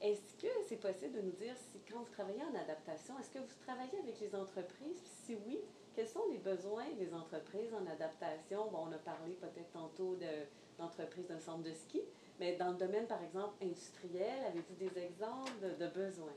[0.00, 3.38] Est-ce que c'est possible de nous dire si quand vous travaillez en adaptation, est-ce que
[3.38, 5.00] vous travaillez avec les entreprises?
[5.24, 5.58] Si oui,
[5.96, 8.70] quels sont les besoins des entreprises en adaptation?
[8.70, 10.46] Bon, on a parlé peut-être tantôt de-
[10.78, 12.02] d'entreprises d'un centre de ski,
[12.38, 16.34] Mais dans le domaine, par exemple, industriel, avez-vous des exemples de, besoins?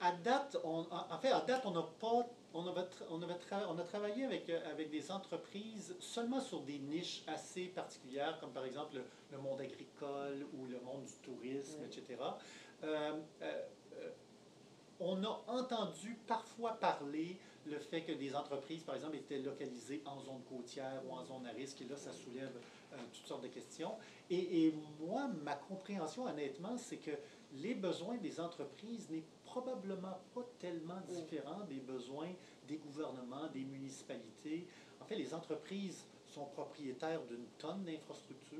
[0.00, 3.84] À date, on, en fait, à date, on n'a pas, on, avait, on, on a
[3.84, 8.96] travaillé avec, euh, avec des entreprises seulement sur des niches assez particulières, comme par exemple
[9.30, 12.18] le, monde agricole ou le monde du tourisme, etc.
[12.82, 13.62] Euh, euh,
[14.98, 20.20] on a entendu parfois parler le fait que des entreprises, par exemple, étaient localisées en
[20.20, 22.52] zone côtière ou en zone à risque, et là, ça soulève
[22.92, 23.92] euh, toutes sortes de questions.
[24.30, 27.12] Et, moi, ma compréhension, honnêtement, c'est que
[27.54, 32.30] les besoins des entreprises n'est probablement pas tellement différents des besoins
[32.66, 34.66] des gouvernements, des municipalités.
[35.00, 38.58] En fait, les entreprises sont propriétaires d'une tonne d'infrastructures.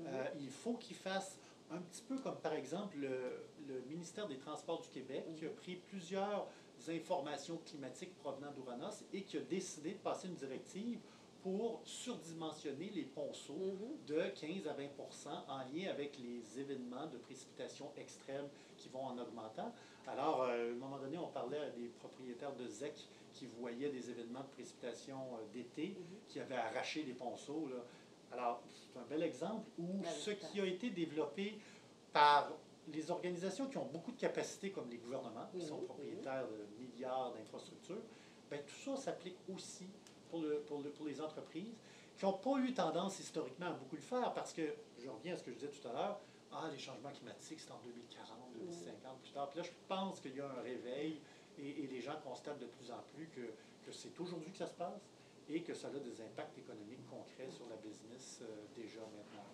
[0.00, 1.38] Euh, il faut qu'ils fassent
[1.70, 5.76] un petit peu comme, par exemple, le, ministère des Transports du Québec, qui a pris
[5.76, 6.46] plusieurs
[6.88, 11.00] informations climatiques provenant d'Uranos et qui a décidé de passer une directive
[11.42, 14.06] pour surdimensionner les ponceaux mm-hmm.
[14.06, 19.18] de 15 à 20% en lien avec les événements de précipitations extrêmes qui vont en
[19.18, 19.72] augmentant.
[20.06, 22.94] Alors, euh, à un moment donné, on parlait à des propriétaires de ZEC
[23.34, 26.28] qui voyaient des événements de précipitation euh, d'été mm-hmm.
[26.28, 27.68] qui avaient arraché les ponceaux.
[28.32, 31.58] Alors, c'est un bel exemple où ce qui a été développé
[32.12, 32.50] par
[32.92, 37.32] les organisations qui ont beaucoup de capacités, comme les gouvernements, qui sont propriétaires de milliards
[37.32, 38.02] d'infrastructures,
[38.50, 39.86] ben, tout ça s'applique aussi
[40.30, 41.74] pour, le, pour, le, pour les entreprises
[42.18, 45.36] qui n'ont pas eu tendance historiquement à beaucoup le faire parce que, je reviens à
[45.36, 46.20] ce que je disais tout à l'heure,
[46.52, 49.48] ah, les changements climatiques, c'est en 2040, 2050, plus tard.
[49.50, 51.20] Puis là, je pense qu'il y a un réveil
[51.58, 53.52] et, et, les gens constatent de plus en plus que,
[53.86, 55.00] que c'est aujourd'hui que ça se passe
[55.48, 58.46] et que ça a des impacts économiques concrets sur la business euh,
[58.76, 59.47] déjà maintenant.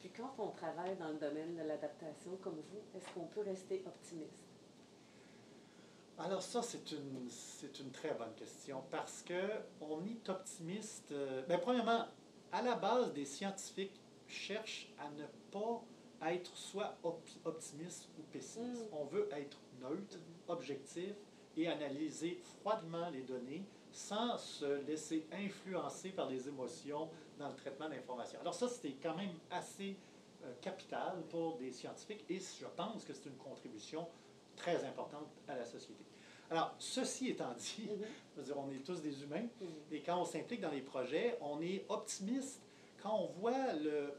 [0.00, 3.82] Puis quand on travaille dans le domaine de l'adaptation comme vous, est-ce qu'on peut rester
[3.86, 4.44] optimiste?
[6.18, 11.12] Alors ça, c'est une, c'est une très bonne question parce qu'on est optimiste.
[11.12, 12.06] Euh, ben, premièrement,
[12.52, 15.82] à la base, des scientifiques cherchent à ne pas
[16.30, 16.96] être soit
[17.44, 18.90] optimiste ou pessimiste.
[18.90, 18.94] Mm.
[18.94, 20.52] On veut être neutre, mm-hmm.
[20.52, 21.14] objectif
[21.56, 27.88] et analyser froidement les données sans se laisser influencer par les émotions dans le traitement
[27.88, 28.40] d'informations.
[28.40, 29.96] Alors ça, c'était quand même assez
[30.44, 34.06] euh, capital pour des scientifiques et je pense que c'est une contribution
[34.56, 36.04] très importante à la société.
[36.50, 37.88] Alors, ceci étant dit,
[38.36, 38.52] mm-hmm.
[38.56, 39.94] on est tous des humains mm-hmm.
[39.94, 42.62] et quand on s'implique dans les projets, on est optimiste
[43.02, 44.12] quand on voit le,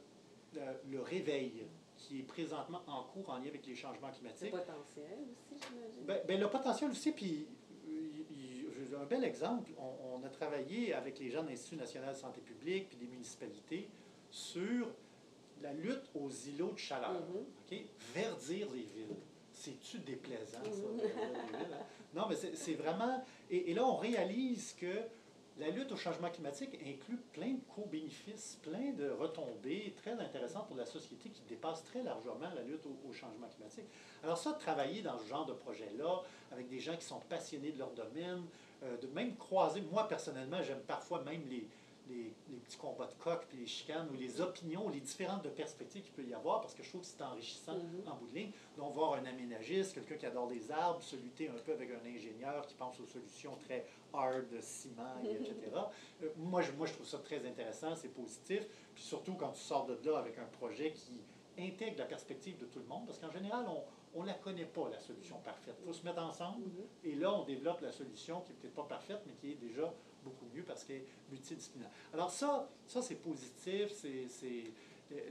[0.89, 1.65] le, réveil
[1.97, 4.53] qui est présentement en cours en lien avec les changements climatiques.
[4.53, 6.05] Le potentiel aussi, j'imagine.
[6.05, 7.47] Ben, ben, le potentiel aussi, puis
[9.01, 12.89] un bel exemple, on, a travaillé avec les gens de l'Institut national de santé publique
[12.89, 13.89] puis des municipalités
[14.29, 14.87] sur
[15.61, 17.21] la lutte aux îlots de chaleur.
[17.71, 17.81] Mm-hmm.
[18.13, 19.15] Verdir les villes.
[19.53, 21.73] C'est-tu déplaisant, ça, mm-hmm.
[21.73, 21.85] hein?
[22.13, 23.23] Non, mais c'est vraiment...
[23.49, 25.03] Et, là, on réalise que
[25.57, 30.77] la lutte au changement climatique inclut plein de co-bénéfices, plein de retombées très intéressantes pour
[30.77, 33.85] la société qui dépassent très largement la lutte au, changement climatique.
[34.23, 37.79] Alors ça, travailler dans ce genre de projet-là, avec des gens qui sont passionnés de
[37.79, 38.43] leur domaine,
[38.83, 41.67] euh, de même croiser, moi personnellement, j'aime parfois même les,
[42.09, 42.33] les,
[42.65, 46.13] petits combats de coq, puis les chicanes, ou les opinions, les différentes de perspectives qu'il
[46.13, 48.09] peut y avoir, parce que je trouve que c'est enrichissant mm-hmm.
[48.09, 48.51] en bout de ligne.
[48.77, 52.07] Donc, voir un aménagiste, quelqu'un qui adore les arbres, se lutter un peu avec un
[52.07, 55.55] ingénieur qui pense aux solutions très hard, ciment, etc.
[56.23, 58.65] Euh, moi, je, moi, je trouve ça très intéressant, c'est positif.
[58.93, 61.21] Puis surtout quand tu sors de là avec un projet qui
[61.59, 63.65] intègre la perspective de tout le monde, parce qu'en général,
[64.13, 65.75] on, ne la connaît pas, la solution parfaite.
[65.81, 67.09] Il faut se mettre ensemble mm-hmm.
[67.09, 69.93] et là, on développe la solution qui n'est peut-être pas parfaite, mais qui est déjà
[70.23, 71.89] beaucoup mieux parce qu'elle est multidisciplinaire.
[72.13, 74.27] Alors ça, ça c'est positif, c'est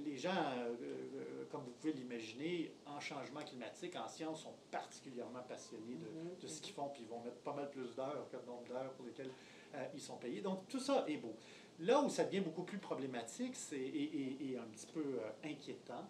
[0.04, 5.42] les gens, euh, euh, comme vous pouvez l'imaginer, en changement climatique, en sciences, sont particulièrement
[5.48, 6.42] passionnés de, mm-hmm.
[6.42, 8.64] de ce qu'ils font, puis ils vont mettre pas mal plus d'heures que le nombre
[8.64, 9.30] d'heures pour lesquelles
[9.74, 10.40] euh, ils sont payés.
[10.40, 11.34] Donc tout ça est beau.
[11.80, 16.04] Là où ça devient beaucoup plus problématique et, et, et, un petit peu inquiétant,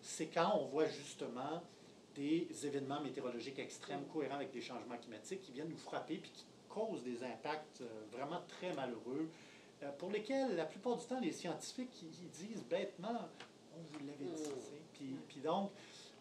[0.00, 1.62] c'est quand on voit justement
[2.14, 6.44] des événements météorologiques extrêmes cohérents avec des changements climatiques qui viennent nous frapper puis qui
[6.68, 9.28] causent des impacts euh, vraiment très malheureux,
[9.82, 13.28] euh, pour lesquels la plupart du temps les scientifiques ils disent bêtement
[13.76, 14.48] on vous l'avait dit.
[14.48, 14.94] Mm.
[14.94, 15.70] Puis, puis donc,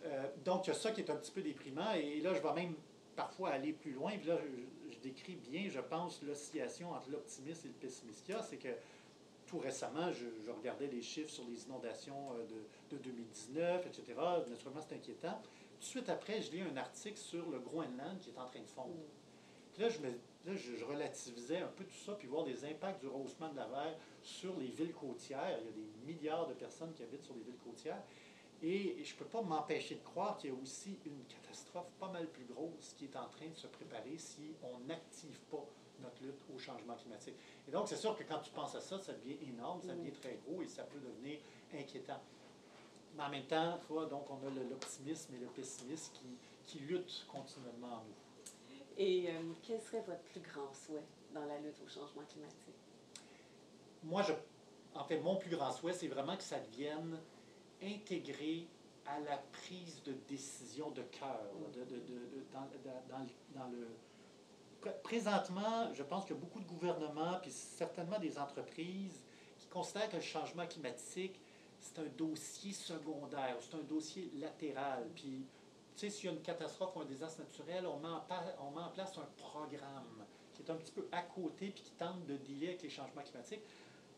[0.06, 2.42] euh, donc il y a ça qui est un petit peu déprimant et là je
[2.42, 2.76] vais même
[3.20, 4.18] parfois aller plus loin.
[4.18, 4.38] Puis là,
[4.90, 8.42] je, décris bien, je pense, l'oscillation entre l'optimisme et le pessimisme qu'il y a.
[8.44, 8.70] C'est que
[9.46, 14.04] tout récemment, je, regardais les chiffres sur les inondations de, de 2019, etc.
[14.50, 15.42] Naturellement, c'est inquiétant.
[15.42, 18.62] Tout de suite après, je lis un article sur le Groenland qui est en train
[18.62, 18.90] de fondre.
[18.90, 19.74] Mm.
[19.74, 23.02] Puis là, je, me, là je, relativisais un peu tout ça, puis voir des impacts
[23.02, 25.60] du rehaussement de la mer sur les villes côtières.
[25.62, 28.02] Il y a des milliards de personnes qui habitent sur les villes côtières.
[28.62, 32.10] Et, je ne peux pas m'empêcher de croire qu'il y a aussi une catastrophe pas
[32.10, 35.66] mal plus grosse qui est en train de se préparer si on n'active pas
[36.02, 37.36] notre lutte au changement climatique.
[37.68, 40.12] Et donc, c'est sûr que quand tu penses à ça, ça devient énorme, ça devient
[40.12, 40.22] mm.
[40.22, 41.40] très gros et ça peut devenir
[41.74, 42.22] inquiétant.
[43.16, 47.26] Mais en même temps, fois, donc, on a l'optimisme et le pessimisme qui, qui luttent
[47.32, 48.16] continuellement en nous.
[48.98, 52.76] Et euh, quel serait votre plus grand souhait dans la lutte au changement climatique?
[54.04, 54.34] Moi, je,
[54.94, 57.18] en fait, mon plus grand souhait, c'est vraiment que ça devienne
[57.82, 58.68] intégré
[59.06, 61.42] à la prise de décision de cœur,
[61.74, 63.88] de, de, de, dans, dans, dans, le...
[65.04, 69.24] Présentement, je pense que beaucoup de gouvernements, puis certainement des entreprises,
[69.58, 71.42] qui considèrent que le changement climatique,
[71.80, 75.08] c'est un dossier secondaire, c'est un dossier latéral.
[75.16, 75.46] Puis,
[75.96, 78.24] tu sais, s'il y a une catastrophe ou un désastre naturel, on met, en,
[78.68, 81.92] on met en place un programme qui est un petit peu à côté puis qui
[81.92, 83.64] tente de dealer avec les changements climatiques.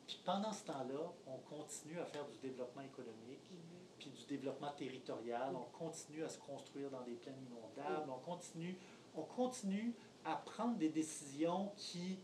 [0.08, 4.00] Puis pendant ce temps-là, on continue à faire du développement économique, mm-hmm.
[4.00, 8.78] puis du développement territorial, on continue à se construire dans des plaines inondables, on continue,
[9.16, 9.94] on continue
[10.26, 12.18] à prendre des décisions qui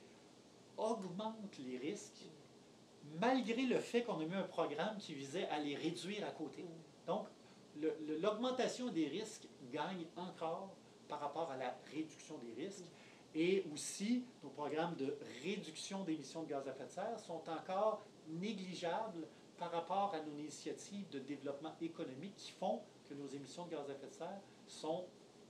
[0.77, 2.25] augmentent les risques,
[3.19, 6.65] malgré le fait qu'on a mis un programme qui visait à les réduire à côté.
[7.05, 7.27] Donc,
[8.21, 10.69] l'augmentation des risques gagne encore
[11.07, 12.85] par rapport à la réduction des risques.
[13.35, 18.01] Et aussi, nos programmes de réduction d'émissions de gaz à effet de serre sont encore
[18.27, 23.71] négligeables par rapport à nos initiatives de développement économique qui font que nos émissions de
[23.71, 25.05] gaz à effet de serre sont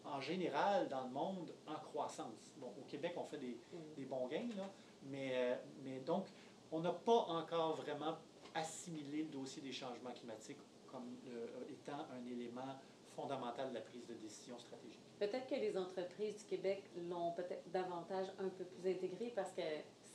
[0.06, 2.54] en général dans le monde en croissance.
[2.58, 3.58] Bon, au Québec, on fait des,
[3.96, 4.70] des bons gains, là,
[5.04, 6.28] mais, euh, mais donc,
[6.72, 8.18] on n'a pas encore vraiment
[8.54, 10.58] assimilé le dossier des changements climatiques
[10.92, 12.76] comme euh, étant un élément
[13.18, 15.02] fondamental de la prise de décision stratégique.
[15.20, 19.64] Peut-être que les entreprises du Québec l'ont peut-être davantage un peu plus intégré parce que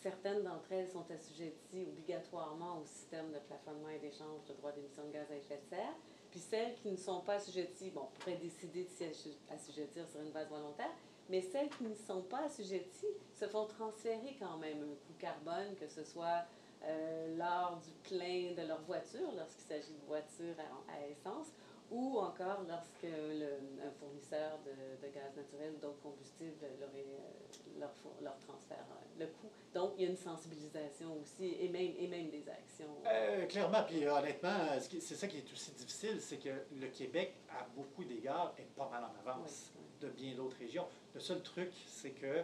[0.00, 5.04] certaines d'entre elles sont assujetties obligatoirement au système de plafonnement et d'échange de droits d'émission
[5.06, 5.94] de gaz à effet de serre.
[6.30, 10.30] Puis celles qui ne sont pas assujetties, bon, pourraient décider de s'y assujettir sur une
[10.30, 10.90] base volontaire,
[11.28, 15.74] mais celles qui ne sont pas assujetties se font transférer quand même un coût carbone,
[15.78, 16.44] que ce soit
[16.84, 20.56] euh, lors du plein de leur voiture, lorsqu'il s'agit de voitures
[20.88, 21.48] à essence,
[21.92, 27.78] ou encore lorsque le, un fournisseur de, de, gaz naturel ou d'autres combustibles leur, est,
[27.78, 28.86] leur, leur, transfère
[29.18, 29.50] le coût.
[29.74, 32.88] Donc, il y a une sensibilisation aussi et même, et même des actions.
[33.06, 37.66] Euh, clairement, puis honnêtement, c'est ça qui est aussi difficile, c'est que le Québec, à
[37.76, 40.08] beaucoup d'égards, est pas mal en avance oui, oui.
[40.08, 40.86] de bien d'autres régions.
[41.14, 42.42] Le seul truc, c'est que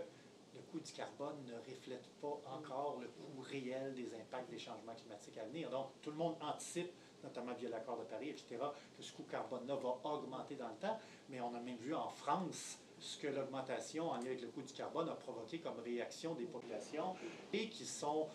[0.55, 4.95] le coût du carbone ne reflète pas encore le coût réel des impacts des changements
[4.95, 5.71] climatiques à venir.
[5.71, 8.57] Donc, tout le monde anticipe notamment via l'accord de Paris, etc.,
[8.97, 10.99] que ce coût carbone-là va augmenter dans le temps.
[11.29, 14.63] Mais on a même vu en France ce que l'augmentation en lien avec le coût
[14.63, 17.15] du carbone a provoqué comme réaction des populations
[17.53, 18.27] et qui sont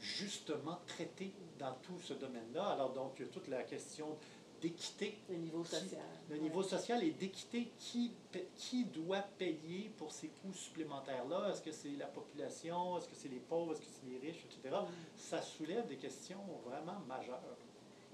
[0.00, 2.66] justement traitées dans tout ce domaine-là.
[2.66, 4.16] Alors donc, il y a toute la question
[4.60, 5.18] d'équité.
[5.28, 6.00] Le niveau social.
[6.26, 7.72] Qui, le niveau social et d'équité.
[7.78, 8.12] Qui,
[8.56, 11.50] qui doit payer pour ces coûts supplémentaires-là?
[11.50, 12.98] Est-ce que c'est la population?
[12.98, 13.72] Est-ce que c'est les pauvres?
[13.72, 14.44] Est-ce que c'est les riches?
[14.44, 14.74] Etc.
[14.74, 14.86] Mm.
[15.16, 17.40] Ça soulève des questions vraiment majeures.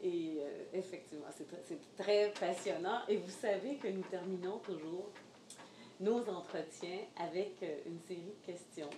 [0.03, 1.47] Et euh, effectivement, c'est
[1.97, 3.01] très, très, passionnant.
[3.09, 5.11] Et vous savez que nous terminons toujours
[6.01, 8.89] nos entretiens avec euh, une série de questions.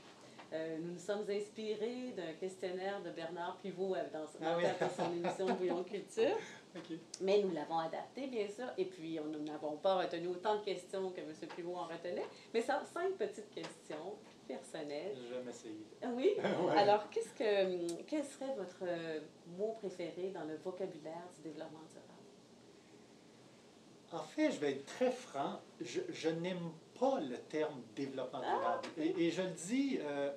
[0.52, 4.64] Euh, nous nous sommes inspirés d'un questionnaire de Bernard Pivot dans, ah oui.
[4.78, 6.36] dans son émission Bouillon Culture.
[6.76, 7.00] okay.
[7.22, 8.66] Mais nous l'avons adapté, bien sûr.
[8.76, 11.32] Et puis, nous n'avons pas retenu autant de questions que M.
[11.56, 12.26] Pivot en retenait.
[12.52, 14.14] Mais ça, cinq petites questions
[14.46, 15.16] personnelles.
[15.16, 15.86] Je vais m'essayer.
[16.02, 16.34] Ah oui?
[16.38, 16.78] ouais.
[16.78, 18.84] Alors, qu'est-ce que, quel serait votre
[19.58, 22.08] mot préféré dans le vocabulaire du développement durable?
[24.12, 25.60] En fait, je vais être très franc.
[25.80, 28.82] Je, je n'aime pas le terme développement durable.
[28.84, 29.00] Ah.
[29.00, 30.30] Et, et, je le dis euh,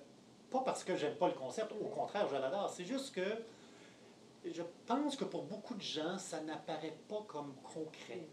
[0.49, 2.69] pas parce que j'aime pas le concept, au contraire, je l'adore.
[2.69, 3.25] C'est juste que
[4.45, 8.27] je pense que pour beaucoup de gens, ça n'apparaît pas comme concret.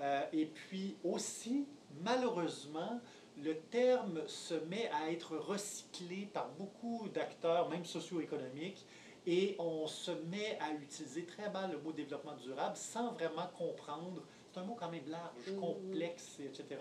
[0.00, 1.66] Euh, et puis aussi,
[2.02, 3.00] malheureusement,
[3.38, 8.84] le terme se met à être recyclé par beaucoup d'acteurs, même socio-économiques,
[9.26, 14.22] et on se met à utiliser très mal le mot développement durable sans vraiment comprendre.
[14.52, 16.80] C'est un mot quand même large, complexe, etc.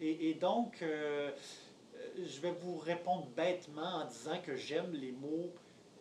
[0.00, 1.30] Et, et donc, euh,
[2.16, 5.52] je vais vous répondre bêtement en disant que j'aime les mots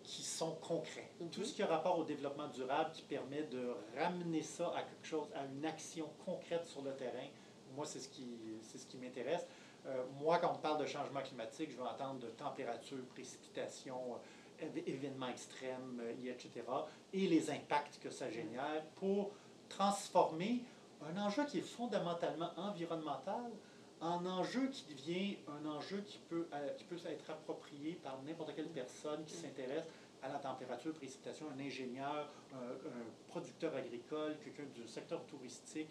[0.03, 1.09] qui sont concrets.
[1.19, 1.29] Mm -hmm.
[1.31, 3.63] Tout ce qui a rapport au développement durable qui permet de
[3.97, 7.29] ramener ça à quelque chose, à une action concrète sur le terrain,
[7.75, 8.27] moi, c'est ce qui,
[8.61, 9.45] c'est ce qui m'intéresse.
[9.87, 14.17] Euh, moi, quand on parle de changement climatique, je vais entendre de température, précipitation,
[14.61, 16.65] euh, événements extrêmes, euh, etc.,
[17.13, 19.31] et les impacts que ça génère pour
[19.69, 20.63] transformer
[21.01, 23.51] un enjeu qui est fondamentalement environnemental
[23.99, 28.69] un enjeu qui devient un enjeu qui peut, qui peut être approprié par n'importe quelle
[28.69, 29.87] personne qui s'intéresse
[30.21, 35.89] à la température, précipitation, un ingénieur, un producteur agricole, quelqu'un du secteur touristique.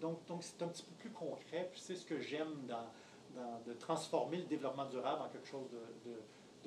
[0.00, 1.68] Donc, donc c'est un petit peu plus concret.
[1.72, 2.86] Puis c'est ce que j'aime dans,
[3.34, 6.16] dans, de transformer le développement durable en quelque chose de, de,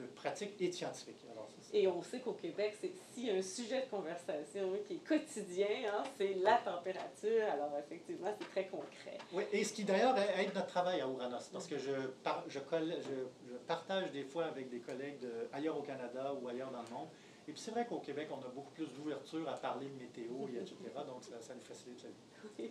[0.04, 1.18] de pratique et de scientifique.
[1.32, 2.92] Alors, ça, c'est- Et on sait qu'au Québec, c'est
[3.30, 7.44] a un sujet de conversation qui est quotidien, hein, c'est la température.
[7.52, 9.18] Alors, effectivement, c'est très concret.
[9.34, 11.92] Oui, et ce qui d'ailleurs aide notre travail à Ouranos, parce que je,
[12.24, 16.34] par- je, colle- je, je partage des fois avec des collègues de, ailleurs au Canada
[16.42, 17.10] ou ailleurs dans le monde.
[17.50, 20.48] Et puis c'est vrai qu'au Québec, on a beaucoup plus d'ouverture à parler de météo,
[20.54, 20.76] et etc.
[21.08, 22.16] Donc ça, ça nous facilite la vie.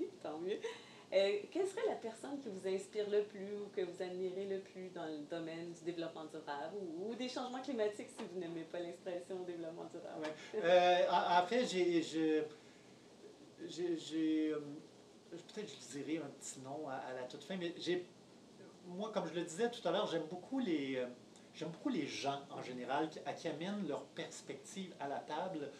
[0.00, 0.58] Oui, tant mieux.
[1.12, 4.60] Euh, quelle serait la personne qui vous inspire le plus ou que vous admirez le
[4.60, 8.62] plus dans le domaine du développement durable ou, ou des changements climatiques si vous n'aimez
[8.70, 10.22] pas l'expression développement durable?
[10.54, 10.60] Ouais.
[10.62, 12.02] Euh, j'ai.
[12.02, 12.42] je-
[13.66, 14.60] j'ai- j'ai, euh,
[15.30, 18.06] Peut-être je dirais un petit nom à, à la toute fin, mais j'ai.
[18.86, 21.04] Moi, comme je le disais tout à l'heure, j'aime beaucoup les.
[21.54, 25.70] J'aime beaucoup les gens en général qui, amènent leur perspective à la table.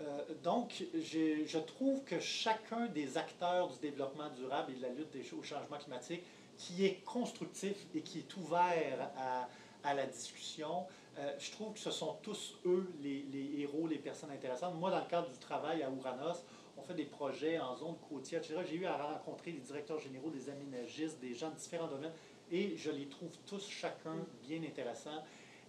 [0.00, 5.16] Euh, donc, je trouve que chacun des acteurs du développement durable et de la lutte
[5.36, 6.22] au changement climatique,
[6.56, 9.48] qui est constructif et qui est ouvert à,
[9.82, 10.86] à la discussion,
[11.18, 14.74] euh, je trouve que ce sont tous eux les, les héros, les personnes intéressantes.
[14.74, 16.44] Moi, dans le cadre du travail à Ouranos,
[16.76, 18.60] on fait des projets en zone côtière, etc.
[18.68, 22.12] J'ai eu à rencontrer des directeurs généraux, des aménagistes, des gens de différents domaines,
[22.50, 25.22] et je les trouve tous chacun bien intéressants.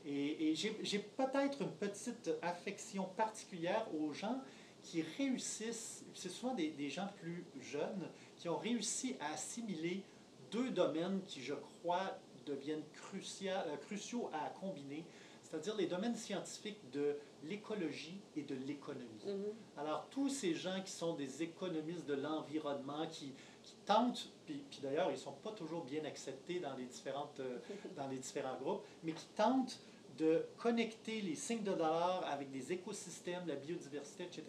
[0.06, 4.40] Et, et j'ai peut-être une petite affection particulière aux gens
[4.84, 8.08] qui réussissent, c'est souvent des, des gens plus jeunes,
[8.38, 10.04] qui ont réussi à assimiler
[10.52, 15.04] deux domaines qui, je crois, deviennent euh, cruciaux à combiner,
[15.42, 19.26] c'est-à-dire les domaines scientifiques de l'écologie et de l'économie.
[19.26, 19.54] Mhm.
[19.78, 23.34] Alors, tous ces gens qui sont des économistes de l'environnement, qui,
[23.66, 27.40] qui tentent, puis, puis d'ailleurs, ils ne sont pas toujours bien acceptés dans les, différentes,
[27.40, 27.58] euh,
[27.98, 29.80] dans les différents groupes, mais qui tentent
[30.18, 34.44] de connecter les signes de dollars avec des écosystèmes, la biodiversité, etc.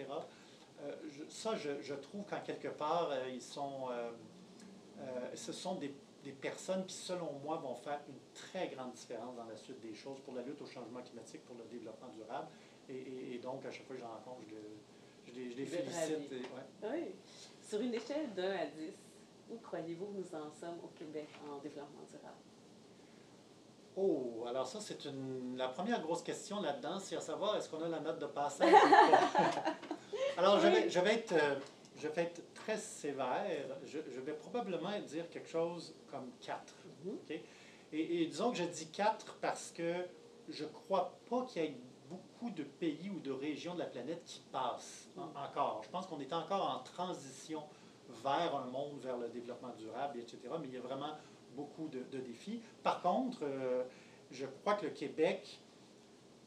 [0.83, 4.11] Euh, je- ça, je, je trouve qu'en quelque part, euh, ils sont, euh,
[5.35, 5.93] ce sont des,
[6.23, 9.95] des personnes qui, selon moi, vont faire une très grande différence dans la suite des
[9.95, 12.49] choses pour la lutte au changement climatique, pour le développement durable.
[12.89, 14.77] Et, et- et donc, à chaque fois que j'en rencontre, je, le-
[15.27, 16.33] je les, je les félicite.
[16.33, 16.37] et-
[16.87, 16.93] ouais.
[16.93, 17.05] Oui.
[17.69, 18.93] Sur une échelle de 1 à 10,
[19.51, 22.36] où croyez-vous que nous en sommes au Québec en développement durable?
[23.97, 27.82] Oh, alors ça, c'est une, la première grosse question là-dedans, c'est à savoir est-ce qu'on
[27.82, 29.74] a la note de passage ou pas?
[30.36, 31.55] alors, je vais, je, vais être, euh,
[31.97, 33.66] je vais être très sévère.
[33.86, 36.61] Je, je vais probablement dire quelque chose comme 4.
[37.05, 37.12] Mhm.
[37.14, 37.30] OK?
[37.92, 39.94] Et, et disons que je dis 4 parce que
[40.51, 41.76] je ne crois pas qu'il y ait
[42.11, 45.36] beaucoup de pays ou de régions de la planète qui passent en- Mm.
[45.36, 45.80] encore.
[45.84, 47.62] Je pense qu'on est encore en transition
[48.22, 50.38] vers un monde, vers le développement durable, etc.
[50.61, 51.14] Mais il y a vraiment
[51.54, 52.61] beaucoup de, défis.
[52.82, 53.84] Par contre, euh,
[54.30, 55.61] je crois que le Québec,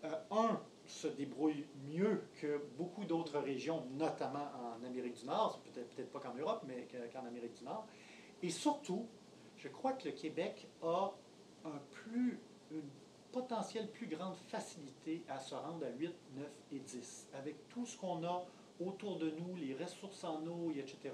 [0.03, 5.89] euh, un, se débrouille mieux que beaucoup d'autres régions, notamment en Amérique du Nord, peut-être
[5.95, 7.86] peut-être pas qu'en Europe, mais que- qu'en Amérique du Nord.
[8.41, 9.05] Et surtout,
[9.57, 11.12] je crois que le Québec a
[11.66, 12.39] un plus,
[12.72, 12.89] une
[13.32, 17.28] potentielle plus grande facilité à se rendre à 8, 9 et 10.
[17.34, 18.45] Avec tout ce qu'on a
[18.80, 21.14] autour de nous, les ressources en eau, et etc.,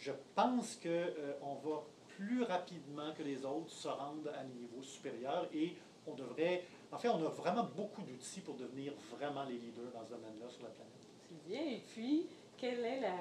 [0.00, 1.82] je pense qu'on va
[2.16, 5.74] plus rapidement que les autres se rendre à des niveaux supérieurs et
[6.06, 10.04] on devrait, en fait, on a vraiment beaucoup d'outils pour devenir vraiment les leaders dans
[10.04, 10.92] ce domaine-là sur la planète.
[11.28, 11.60] C'est bien.
[11.60, 12.26] Et puis,
[12.56, 13.16] quelle est la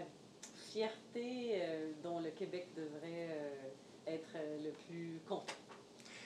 [0.71, 5.53] fierté euh, dont le Québec devrait euh, être euh, le plus content?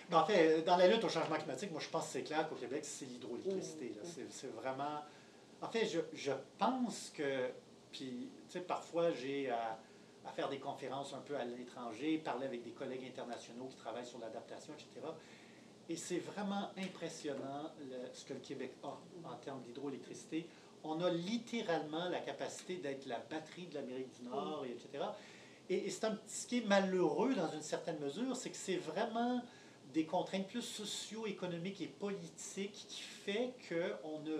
[0.10, 2.48] Mais en fait, dans la lutte au changement climatique, moi je pense que c'est clair
[2.48, 3.94] qu'au Québec, c'est l'hydroélectricité.
[3.96, 4.28] Mhm.
[4.30, 5.02] C'est vraiment.
[5.62, 7.50] En fait, je, je pense que.
[7.92, 9.80] Puis, tu sais, parfois j'ai à,
[10.26, 14.06] à faire des conférences un peu à l'étranger, parler avec des collègues internationaux qui travaillent
[14.06, 15.06] sur l'adaptation, etc.
[15.90, 17.72] Et c'est vraiment impressionnant
[18.14, 18.98] ce que le Québec a
[19.30, 20.48] en termes d'hydroélectricité.
[20.84, 25.04] On a littéralement la capacité d'être la batterie de l'Amérique du Nord, et etc.
[25.70, 29.42] Et, ce qui est malheureux dans une certaine mesure, c'est que c'est vraiment
[29.94, 34.38] des contraintes plus socio-économiques et politiques qui fait qu'on ne,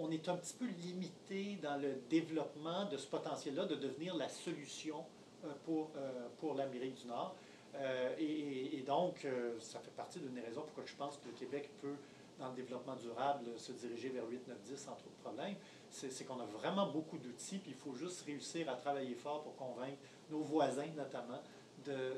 [0.00, 4.28] on, est un petit peu limité dans le développement de ce potentiel-là de devenir la
[4.28, 5.04] solution
[5.44, 7.34] euh, pour, euh, pour l'Amérique du Nord.
[7.76, 9.26] Euh, et, donc,
[9.58, 11.96] ça fait partie d'une des raisons pourquoi je pense que le Québec peut,
[12.38, 15.56] dans le développement durable, se diriger vers 8, 9, 10 sans trop de problèmes.
[15.90, 19.56] C'est qu'on a vraiment beaucoup d'outils, puis il faut juste réussir à travailler fort pour
[19.56, 19.98] convaincre
[20.30, 21.40] nos voisins, notamment,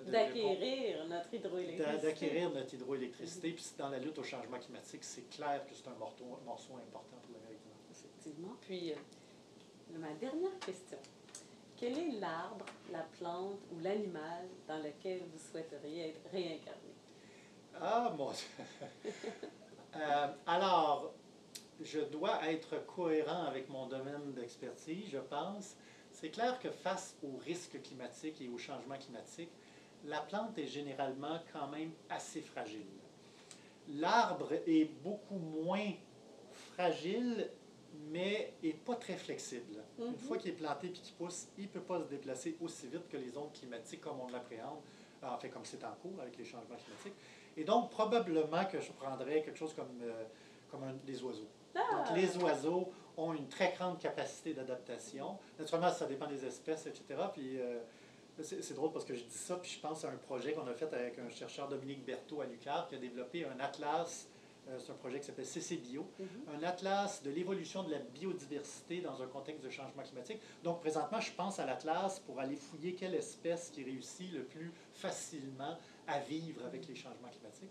[0.07, 2.07] D'acquérir notre hydroélectricité.
[2.07, 3.53] d'acquérir notre hydroélectricité.
[3.53, 7.17] Puis dans la lutte au changement climatique, c'est clair que c'est un morceau, morceau important
[7.23, 7.79] pour l'Amérique du Nord.
[8.61, 10.99] Puis, euh, ma dernière question.
[11.77, 16.95] Quel est l'arbre, la plante ou l'animal dans lequel vous souhaiteriez être réincarné?
[17.81, 19.13] Ah, mon Dieu.
[19.97, 21.15] Euh, alors,
[21.81, 25.77] je dois être cohérent avec mon domaine d'expertise, je pense.
[26.13, 29.51] C'est clair que face aux risques climatiques et au changement climatique,
[30.05, 32.87] la plante est généralement quand même assez fragile.
[33.89, 35.93] l'arbre est beaucoup moins
[36.75, 37.51] fragile,
[38.11, 39.83] mais n'est pas très flexible.
[39.99, 40.19] Une Mhm.
[40.19, 43.09] fois qu'il est planté et qu'il pousse, il ne peut pas se déplacer aussi vite
[43.09, 44.81] que les ondes climatiques comme on l'appréhende,
[45.23, 47.15] en fait comme c'est en cours avec les changements climatiques.
[47.57, 50.25] Et donc, probablement que je prendrais quelque chose comme, euh,
[50.71, 51.49] comme un- les oiseaux.
[51.75, 52.05] Ah!
[52.09, 55.39] Donc, les oiseaux ont une très grande capacité d'adaptation.
[55.59, 57.03] Naturellement, ça dépend des espèces, etc.
[57.33, 57.81] Puis, euh,
[58.41, 60.75] c'est drôle parce que je dis ça, puis je pense à un projet qu'on a
[60.75, 64.29] fait avec un chercheur, Dominique Berthaud, à l'UQAR, qui a développé un atlas,
[64.79, 66.27] c'est un projet qui s'appelle CC Bio, Mhm.
[66.57, 70.41] un atlas de l'évolution de la biodiversité dans un contexte de changement climatique.
[70.63, 74.73] Donc, présentement, je pense à l'atlas pour aller fouiller quelle espèce qui réussit le plus
[74.95, 77.71] facilement à vivre avec les changements climatiques.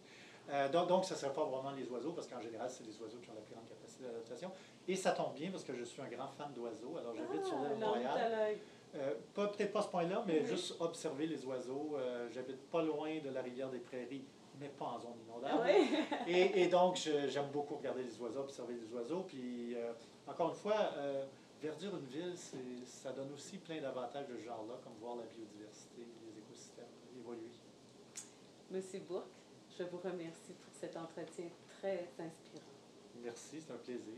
[0.50, 2.98] Euh, donc, donc, ça ne serait pas vraiment les oiseaux, parce qu'en général, c'est les
[3.02, 4.50] oiseaux qui ont la plus grande capacité d'adaptation.
[4.88, 6.95] Et ça tombe bien, parce que je suis un grand fan d'oiseaux.
[6.98, 8.58] Alors, j'habite sur l'île Ah, Montréal.
[8.95, 10.48] Euh, pas- Peut-être pas à ce point-là, mais Oui.
[10.48, 11.98] juste observer les oiseaux.
[11.98, 14.24] Euh, J'habite pas loin de la rivière des Prairies,
[14.60, 15.64] mais pas en zone inondable.
[15.66, 15.97] Oui.
[16.28, 19.24] Et, et donc, j'aime beaucoup regarder les oiseaux, observer les oiseaux.
[19.28, 19.93] Puis, euh,
[20.28, 21.26] encore une fois, euh,
[21.62, 22.34] verdure une ville,
[22.86, 26.86] ça donne aussi plein d'avantages de ce genre-là, comme voir la biodiversité, les écosystèmes
[27.18, 27.49] évoluer.
[28.70, 29.26] Monsieur Bourque,
[29.78, 31.45] je vous remercie pour cet entretien
[31.80, 32.66] très inspirant.
[33.24, 34.14] Merci, c'est un plaisir.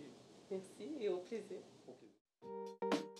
[0.49, 1.59] Merci et au plaisir.
[1.87, 3.15] Au plaisir.